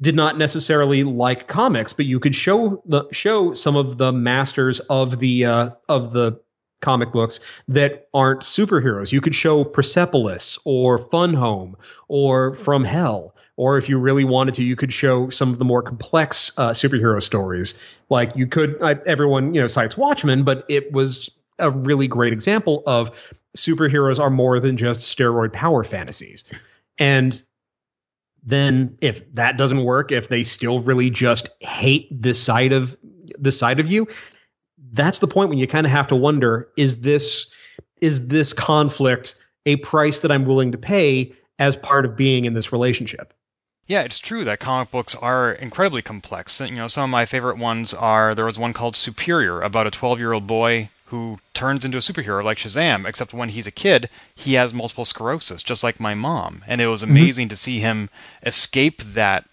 [0.00, 4.80] did not necessarily like comics, but you could show the show some of the masters
[4.80, 6.40] of the uh, of the
[6.80, 9.12] comic books that aren't superheroes.
[9.12, 11.76] You could show Persepolis or Fun Home
[12.08, 15.64] or From Hell, or if you really wanted to, you could show some of the
[15.66, 17.74] more complex uh, superhero stories.
[18.08, 21.30] Like you could, uh, everyone you know cites Watchmen, but it was
[21.60, 23.10] a really great example of
[23.56, 26.44] superheroes are more than just steroid power fantasies.
[26.98, 27.40] And
[28.42, 32.96] then if that doesn't work, if they still really just hate this side of
[33.38, 34.08] this side of you,
[34.92, 37.50] that's the point when you kind of have to wonder is this
[38.00, 39.36] is this conflict
[39.66, 43.34] a price that I'm willing to pay as part of being in this relationship?
[43.86, 46.60] Yeah, it's true that comic books are incredibly complex.
[46.60, 49.90] You know, some of my favorite ones are there was one called Superior about a
[49.90, 54.54] 12-year-old boy who turns into a superhero like Shazam, except when he's a kid, he
[54.54, 56.62] has multiple sclerosis, just like my mom.
[56.68, 57.10] And it was mm-hmm.
[57.10, 57.50] amazing mm-hmm.
[57.50, 58.10] to see him
[58.46, 59.48] escape that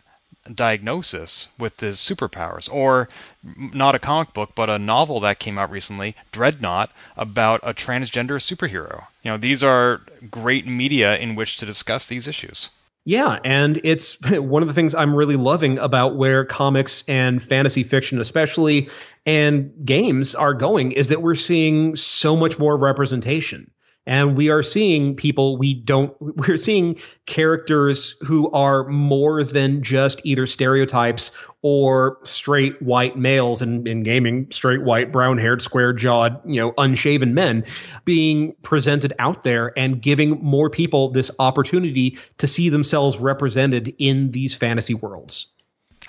[0.53, 2.71] diagnosis with his superpowers.
[2.71, 3.09] Or
[3.43, 8.39] not a comic book, but a novel that came out recently, Dreadnought, about a transgender
[8.39, 9.05] superhero.
[9.23, 12.69] You know, these are great media in which to discuss these issues.
[13.07, 17.83] Yeah, and it's one of the things I'm really loving about where comics and fantasy
[17.83, 18.89] fiction, especially,
[19.25, 23.71] and games are going, is that we're seeing so much more representation.
[24.07, 30.21] And we are seeing people we don't, we're seeing characters who are more than just
[30.23, 31.31] either stereotypes
[31.61, 36.73] or straight white males and in gaming, straight white, brown haired, square jawed, you know,
[36.77, 37.65] unshaven men
[38.05, 44.31] being presented out there and giving more people this opportunity to see themselves represented in
[44.31, 45.47] these fantasy worlds.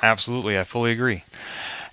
[0.00, 0.56] Absolutely.
[0.56, 1.24] I fully agree.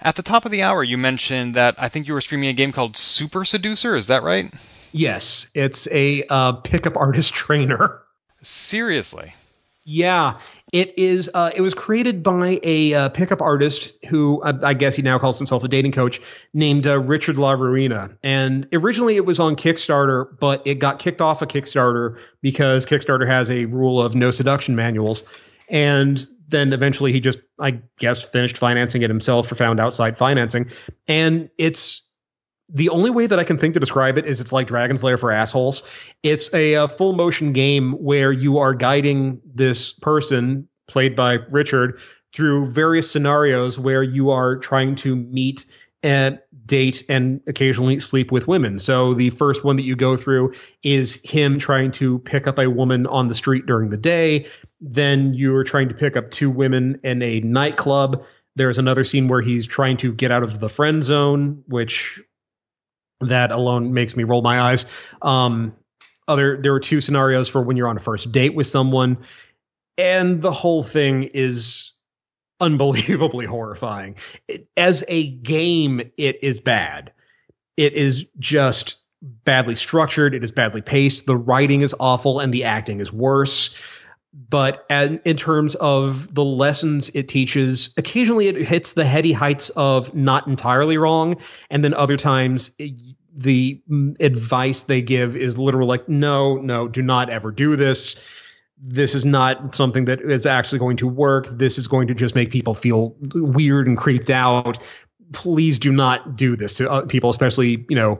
[0.01, 2.53] At the top of the hour, you mentioned that I think you were streaming a
[2.53, 3.95] game called Super Seducer.
[3.95, 4.53] Is that right?
[4.95, 8.01] Yes, it's a uh, pickup artist trainer.
[8.41, 9.33] Seriously.
[9.83, 10.39] Yeah,
[10.71, 11.29] it is.
[11.33, 15.19] Uh, it was created by a uh, pickup artist who uh, I guess he now
[15.19, 16.21] calls himself a dating coach
[16.53, 18.17] named uh, Richard LaRuina.
[18.23, 23.27] And originally it was on Kickstarter, but it got kicked off of Kickstarter because Kickstarter
[23.27, 25.23] has a rule of no seduction manuals.
[25.69, 30.71] And then eventually he just, I guess, finished financing it himself or found outside financing.
[31.07, 32.04] And it's
[32.69, 35.17] the only way that I can think to describe it is it's like Dragon's Lair
[35.17, 35.83] for assholes.
[36.23, 41.99] It's a, a, full motion game where you are guiding this person, played by Richard,
[42.33, 45.65] through various scenarios where you are trying to meet
[46.03, 48.77] and date and occasionally sleep with women.
[48.77, 50.53] So the first one that you go through
[50.83, 54.47] is him trying to pick up a woman on the street during the day.
[54.81, 58.23] Then you're trying to pick up two women in a nightclub.
[58.55, 62.21] There's another scene where he's trying to get out of the friend zone, which
[63.21, 64.85] that alone makes me roll my eyes.
[65.21, 65.73] Um,
[66.27, 69.17] other there are two scenarios for when you're on a first date with someone,
[69.97, 71.93] and the whole thing is
[72.59, 74.15] unbelievably horrifying.
[74.47, 77.13] It, as a game, it is bad.
[77.77, 80.33] It is just badly structured.
[80.33, 81.25] It is badly paced.
[81.25, 83.75] The writing is awful, and the acting is worse
[84.49, 90.13] but in terms of the lessons it teaches, occasionally it hits the heady heights of
[90.13, 91.37] not entirely wrong,
[91.69, 92.93] and then other times it,
[93.35, 93.81] the
[94.19, 98.15] advice they give is literal like, no, no, do not ever do this.
[98.77, 101.47] This is not something that is actually going to work.
[101.49, 104.77] This is going to just make people feel weird and creeped out.
[105.31, 108.19] Please do not do this to uh, people, especially you know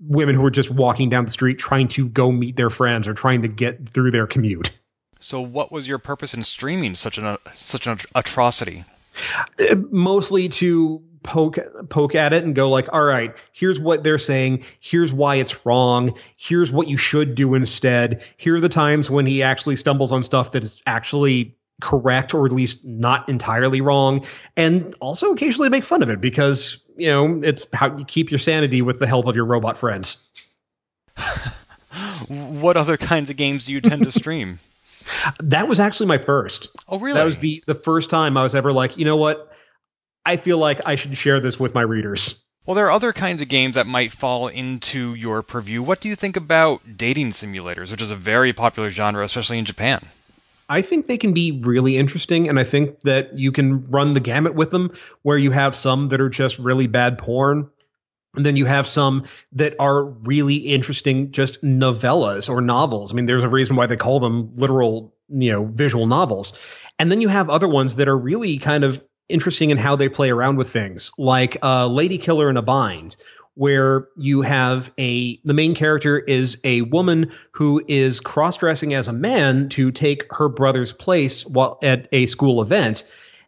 [0.00, 3.14] women who are just walking down the street trying to go meet their friends or
[3.14, 4.76] trying to get through their commute.
[5.22, 8.84] So, what was your purpose in streaming such an such an atrocity?
[9.58, 11.58] Uh, mostly to poke
[11.88, 14.64] poke at it and go like, all right, here's what they're saying.
[14.80, 16.14] Here's why it's wrong.
[16.36, 18.22] Here's what you should do instead.
[18.36, 22.44] Here are the times when he actually stumbles on stuff that is actually correct or
[22.44, 24.24] at least not entirely wrong
[24.56, 28.38] and also occasionally make fun of it because you know it's how you keep your
[28.38, 30.28] sanity with the help of your robot friends
[32.28, 34.60] what other kinds of games do you tend to stream
[35.40, 36.68] that was actually my first.
[36.88, 37.18] Oh, really?
[37.18, 39.50] That was the the first time I was ever like, you know what?
[40.24, 42.42] I feel like I should share this with my readers.
[42.64, 45.82] Well, there are other kinds of games that might fall into your purview.
[45.82, 49.64] What do you think about dating simulators, which is a very popular genre, especially in
[49.64, 50.06] Japan?
[50.68, 54.20] I think they can be really interesting, and I think that you can run the
[54.20, 54.92] gamut with them,
[55.22, 57.68] where you have some that are just really bad porn,
[58.34, 63.12] and then you have some that are really interesting, just novellas or novels.
[63.12, 66.52] I mean, there's a reason why they call them literal, you know, visual novels.
[66.98, 70.08] And then you have other ones that are really kind of interesting in how they
[70.08, 73.16] play around with things, like uh, Lady Killer in a Bind,
[73.54, 79.12] where you have a the main character is a woman who is cross-dressing as a
[79.12, 83.04] man to take her brother's place while at a school event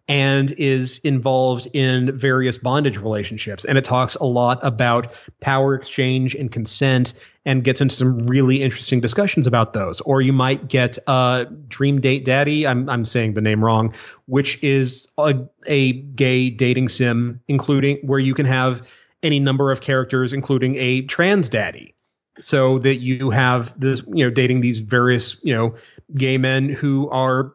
[0.07, 3.65] and is involved in various bondage relationships.
[3.65, 7.15] And it talks a lot about power exchange and consent
[7.47, 10.01] and gets into some really interesting discussions about those.
[10.03, 13.95] Or you might get uh, Dream Date Daddy, I'm, I'm saying the name wrong,
[14.27, 15.37] which is a,
[15.67, 18.83] a gay dating sim, including where you can have
[19.23, 21.95] any number of characters, including a trans daddy
[22.41, 25.75] so that you have this you know dating these various you know
[26.17, 27.53] gay men who are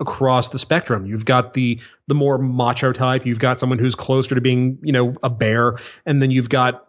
[0.00, 1.06] across the spectrum.
[1.06, 3.26] You've got the the more macho type.
[3.26, 6.88] You've got someone who's closer to being, you know, a bear, and then you've got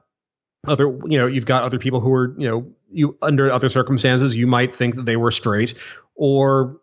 [0.68, 4.36] other, you know, you've got other people who are, you know, you under other circumstances
[4.36, 5.76] you might think that they were straight
[6.16, 6.80] or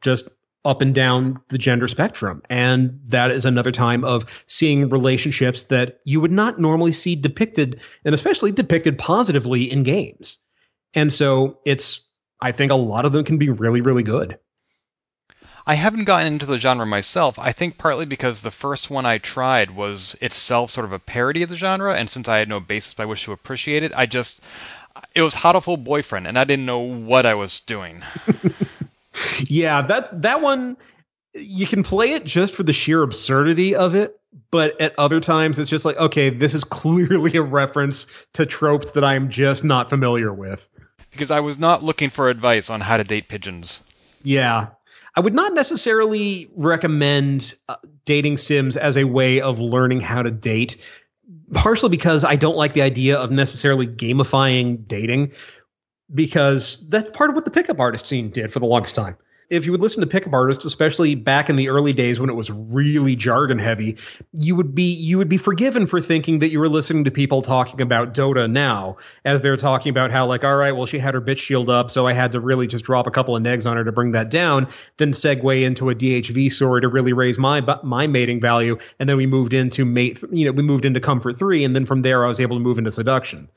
[0.00, 0.28] just
[0.64, 2.42] up and down the gender spectrum.
[2.50, 7.80] And that is another time of seeing relationships that you would not normally see depicted,
[8.04, 10.38] and especially depicted positively in games.
[10.92, 12.08] And so it's,
[12.42, 14.38] I think a lot of them can be really, really good.
[15.66, 17.38] I haven't gotten into the genre myself.
[17.38, 21.42] I think partly because the first one I tried was itself sort of a parody
[21.42, 24.06] of the genre, and since I had no basis by which to appreciate it, I
[24.06, 24.40] just
[25.14, 28.02] it was Hot Hatoful Boyfriend, and I didn't know what I was doing.
[29.46, 30.76] yeah, that that one
[31.34, 34.18] you can play it just for the sheer absurdity of it,
[34.50, 38.92] but at other times it's just like, okay, this is clearly a reference to tropes
[38.92, 40.66] that I'm just not familiar with.
[41.12, 43.82] because I was not looking for advice on how to date pigeons.
[44.22, 44.68] Yeah.
[45.16, 50.30] I would not necessarily recommend uh, dating sims as a way of learning how to
[50.30, 50.76] date,
[51.52, 55.32] partially because I don't like the idea of necessarily gamifying dating,
[56.12, 59.16] because that's part of what the pickup artist scene did for the longest time
[59.50, 62.34] if you would listen to pickup artists, especially back in the early days when it
[62.34, 63.96] was really jargon heavy,
[64.32, 67.42] you would be you would be forgiven for thinking that you were listening to people
[67.42, 71.14] talking about Dota now, as they're talking about how like, all right, well, she had
[71.14, 73.68] her bitch shield up, so I had to really just drop a couple of negs
[73.68, 77.36] on her to bring that down, then segue into a DHV story to really raise
[77.36, 81.00] my my mating value, and then we moved into mate, you know, we moved into
[81.00, 83.48] comfort three, and then from there I was able to move into seduction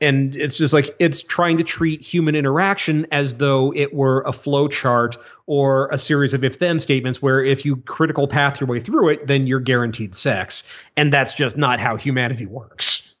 [0.00, 4.32] and it's just like it's trying to treat human interaction as though it were a
[4.32, 8.68] flow chart or a series of if then statements where if you critical path your
[8.68, 10.62] way through it then you're guaranteed sex.
[10.96, 13.14] And that's just not how humanity works.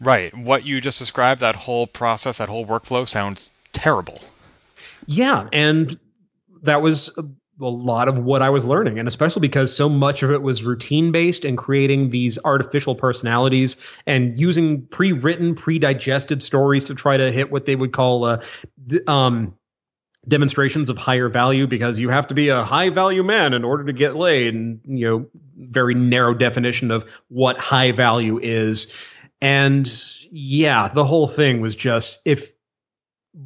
[0.00, 0.36] Right.
[0.36, 4.20] What you just described that whole process that whole workflow sounds terrible.
[5.06, 5.48] Yeah.
[5.52, 5.98] And
[6.62, 7.16] that was
[7.60, 10.62] a lot of what I was learning, and especially because so much of it was
[10.62, 17.30] routine based and creating these artificial personalities and using pre-written, pre-digested stories to try to
[17.30, 18.42] hit what they would call uh,
[18.86, 19.54] d- um,
[20.26, 23.84] demonstrations of higher value because you have to be a high value man in order
[23.84, 28.86] to get laid, and you know, very narrow definition of what high value is.
[29.42, 29.90] And
[30.30, 32.50] yeah, the whole thing was just if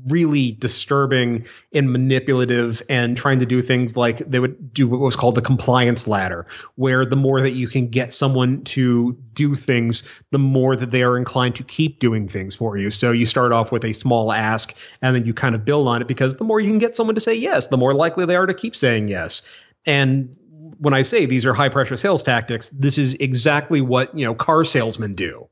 [0.06, 5.14] really disturbing and manipulative and trying to do things like they would do what was
[5.14, 10.02] called the compliance ladder where the more that you can get someone to do things
[10.30, 12.90] the more that they are inclined to keep doing things for you.
[12.90, 16.00] So you start off with a small ask and then you kind of build on
[16.00, 18.36] it because the more you can get someone to say yes the more likely they
[18.36, 19.42] are to keep saying yes.
[19.84, 20.34] And
[20.78, 24.34] when i say these are high pressure sales tactics this is exactly what you know
[24.34, 25.46] car salesmen do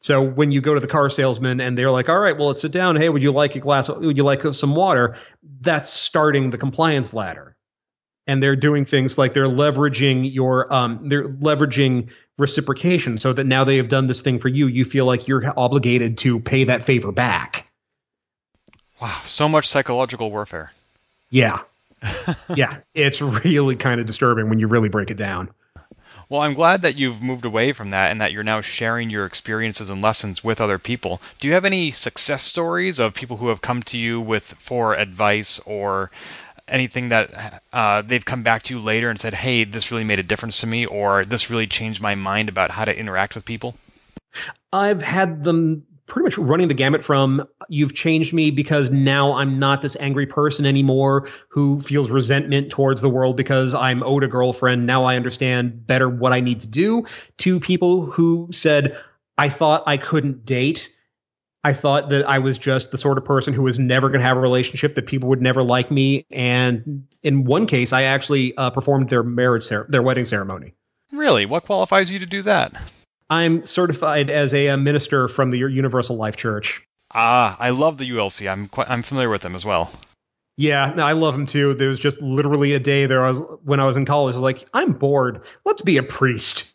[0.00, 2.62] so when you go to the car salesman and they're like, "All right, well, let's
[2.62, 2.96] sit down.
[2.96, 3.88] Hey, would you like a glass?
[3.88, 5.16] Would you like some water?"
[5.60, 7.56] That's starting the compliance ladder,
[8.26, 13.64] and they're doing things like they're leveraging your um, they're leveraging reciprocation, so that now
[13.64, 16.84] they have done this thing for you, you feel like you're obligated to pay that
[16.84, 17.68] favor back.
[19.02, 20.70] Wow, so much psychological warfare.
[21.30, 21.62] Yeah,
[22.54, 25.50] yeah, it's really kind of disturbing when you really break it down.
[26.30, 29.24] Well, I'm glad that you've moved away from that and that you're now sharing your
[29.24, 31.22] experiences and lessons with other people.
[31.40, 34.94] Do you have any success stories of people who have come to you with for
[34.94, 36.10] advice or
[36.68, 40.20] anything that uh, they've come back to you later and said, "Hey, this really made
[40.20, 43.46] a difference to me," or "This really changed my mind about how to interact with
[43.46, 43.76] people"?
[44.70, 49.58] I've had them pretty much running the gamut from you've changed me because now I'm
[49.58, 54.28] not this angry person anymore who feels resentment towards the world because I'm owed a
[54.28, 54.86] girlfriend.
[54.86, 57.04] Now I understand better what I need to do
[57.38, 58.98] to people who said,
[59.36, 60.92] I thought I couldn't date.
[61.62, 64.26] I thought that I was just the sort of person who was never going to
[64.26, 66.24] have a relationship, that people would never like me.
[66.30, 70.74] And in one case, I actually uh, performed their marriage, cer- their wedding ceremony.
[71.12, 71.46] Really?
[71.46, 72.72] What qualifies you to do that?
[73.30, 76.82] I'm certified as a, a minister from the Universal Life Church.
[77.14, 78.50] Ah, I love the ULC.
[78.50, 79.90] I'm quite, I'm familiar with them as well.
[80.56, 81.74] Yeah, no, I love them too.
[81.74, 84.34] There was just literally a day there I was when I was in college.
[84.34, 85.42] I was like, I'm bored.
[85.64, 86.74] Let's be a priest.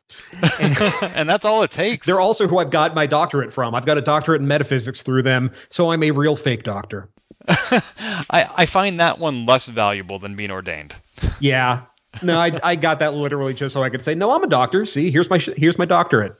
[0.59, 2.07] And, and that's all it takes.
[2.07, 3.75] They're also who I've got my doctorate from.
[3.75, 7.09] I've got a doctorate in metaphysics through them, so I'm a real fake doctor.
[7.49, 10.95] I, I find that one less valuable than being ordained.
[11.41, 11.81] yeah,
[12.21, 14.85] no, I, I got that literally just so I could say, no, I'm a doctor.
[14.85, 16.35] See, here's my here's my doctorate.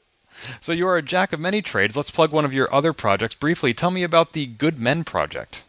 [0.61, 1.95] So you are a jack of many trades.
[1.95, 3.73] Let's plug one of your other projects briefly.
[3.73, 5.63] Tell me about the Good Men Project.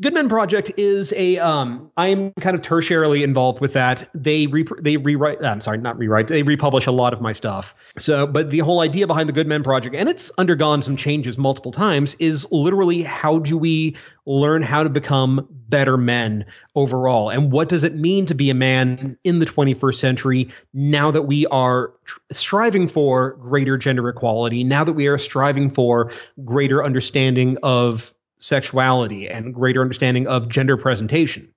[0.00, 4.08] Good Men Project is a um I'm kind of tertiarily involved with that.
[4.14, 6.28] They re- they rewrite I'm sorry, not rewrite.
[6.28, 7.74] They republish a lot of my stuff.
[7.98, 11.36] So, but the whole idea behind the Good Men Project and it's undergone some changes
[11.36, 13.96] multiple times is literally how do we
[14.26, 16.44] learn how to become better men
[16.76, 21.10] overall and what does it mean to be a man in the 21st century now
[21.10, 26.12] that we are tr- striving for greater gender equality, now that we are striving for
[26.44, 31.52] greater understanding of sexuality and greater understanding of gender presentation.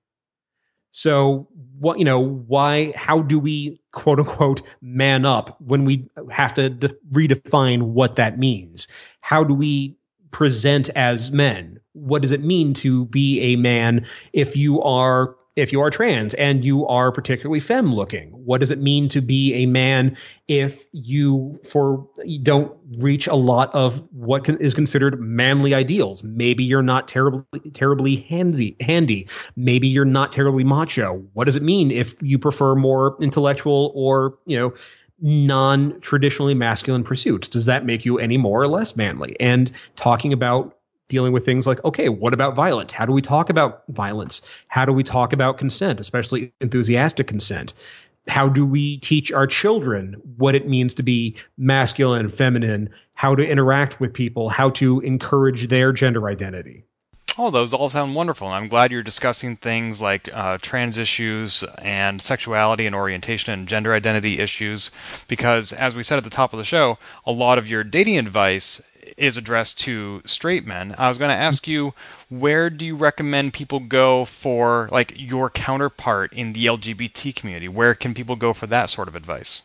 [0.90, 1.48] So
[1.78, 6.70] what you know why how do we quote unquote man up when we have to
[6.70, 8.88] de- redefine what that means?
[9.20, 9.96] How do we
[10.30, 11.75] present as men?
[11.96, 16.34] What does it mean to be a man if you are if you are trans
[16.34, 18.28] and you are particularly femme looking?
[18.28, 20.14] What does it mean to be a man
[20.48, 26.22] if you for you don't reach a lot of what can, is considered manly ideals?
[26.22, 29.26] Maybe you're not terribly terribly handy handy.
[29.56, 31.24] Maybe you're not terribly macho.
[31.32, 34.74] What does it mean if you prefer more intellectual or you know
[35.20, 37.48] non traditionally masculine pursuits?
[37.48, 39.36] Does that make you any more or less manly?
[39.40, 40.75] And talking about
[41.08, 42.92] dealing with things like, okay, what about violence?
[42.92, 44.42] How do we talk about violence?
[44.68, 47.74] How do we talk about consent, especially enthusiastic consent?
[48.28, 52.90] How do we teach our children what it means to be masculine and feminine?
[53.14, 54.48] How to interact with people?
[54.48, 56.84] How to encourage their gender identity?
[57.38, 58.48] Oh, those all sound wonderful.
[58.48, 63.68] And I'm glad you're discussing things like uh, trans issues and sexuality and orientation and
[63.68, 64.90] gender identity issues,
[65.28, 68.16] because as we said at the top of the show, a lot of your dating
[68.16, 68.80] advice
[69.16, 70.94] is addressed to straight men.
[70.98, 71.94] I was going to ask you,
[72.28, 77.68] where do you recommend people go for like your counterpart in the LGBT community?
[77.68, 79.62] Where can people go for that sort of advice?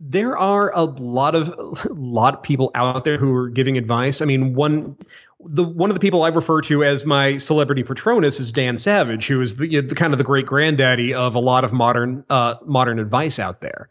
[0.00, 4.20] There are a lot of a lot of people out there who are giving advice.
[4.20, 4.96] I mean, one
[5.44, 9.26] the one of the people I refer to as my celebrity patronus is Dan Savage,
[9.26, 12.54] who is the, the kind of the great granddaddy of a lot of modern uh,
[12.64, 13.88] modern advice out there.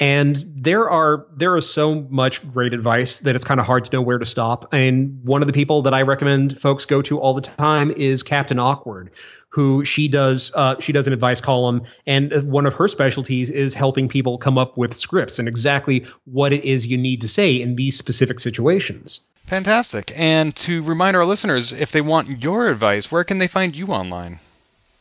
[0.00, 3.92] And there are there is so much great advice that it's kind of hard to
[3.92, 4.72] know where to stop.
[4.72, 8.22] And one of the people that I recommend folks go to all the time is
[8.22, 9.10] Captain Awkward,
[9.50, 13.74] who she does uh, she does an advice column, and one of her specialties is
[13.74, 17.60] helping people come up with scripts and exactly what it is you need to say
[17.60, 19.20] in these specific situations.
[19.44, 20.12] Fantastic.
[20.16, 23.88] And to remind our listeners, if they want your advice, where can they find you
[23.88, 24.38] online?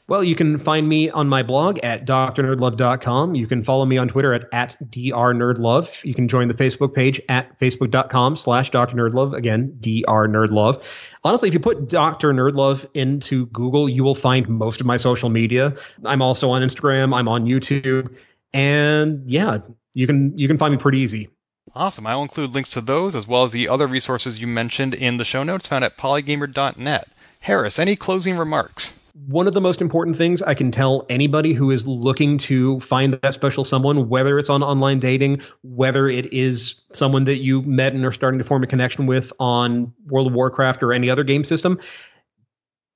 [0.10, 3.36] Well, you can find me on my blog at drnerdlove.com.
[3.36, 6.04] You can follow me on Twitter at, at drnerdlove.
[6.04, 9.36] You can join the Facebook page at facebook.com slash drnerdlove.
[9.36, 10.84] Again, drnerdlove.
[11.24, 12.34] Honestly, if you put Dr.
[12.34, 15.76] Nerdlove into Google, you will find most of my social media.
[16.04, 17.16] I'm also on Instagram.
[17.16, 18.12] I'm on YouTube.
[18.52, 19.60] And yeah,
[19.94, 21.30] you can you can find me pretty easy.
[21.76, 22.08] Awesome.
[22.08, 25.26] I'll include links to those as well as the other resources you mentioned in the
[25.26, 27.10] show notes found at polygamer.net.
[27.42, 29.00] Harris, any closing remarks?
[29.28, 33.14] One of the most important things I can tell anybody who is looking to find
[33.14, 37.94] that special someone, whether it's on online dating, whether it is someone that you met
[37.94, 41.24] and are starting to form a connection with on World of Warcraft or any other
[41.24, 41.80] game system,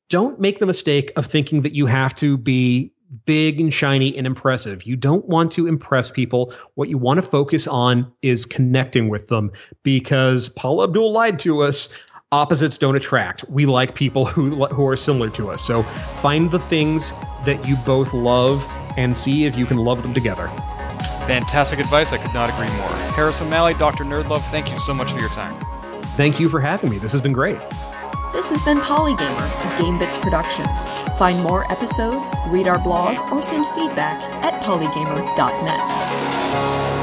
[0.09, 2.93] don't make the mistake of thinking that you have to be
[3.25, 4.85] big and shiny and impressive.
[4.85, 6.53] You don't want to impress people.
[6.75, 9.51] What you want to focus on is connecting with them
[9.83, 11.89] because Paula Abdul lied to us
[12.33, 13.47] opposites don't attract.
[13.47, 15.63] We like people who who are similar to us.
[15.63, 15.83] So
[16.23, 17.13] find the things
[17.45, 18.65] that you both love
[18.97, 20.47] and see if you can love them together.
[21.27, 22.11] Fantastic advice.
[22.11, 22.89] I could not agree more.
[23.13, 24.03] Harris O'Malley, Dr.
[24.03, 25.55] Nerdlove, thank you so much for your time.
[26.17, 26.97] Thank you for having me.
[26.97, 27.59] This has been great.
[28.33, 30.65] This has been Polygamer, a GameBits production.
[31.17, 37.02] Find more episodes, read our blog, or send feedback at polygamer.net.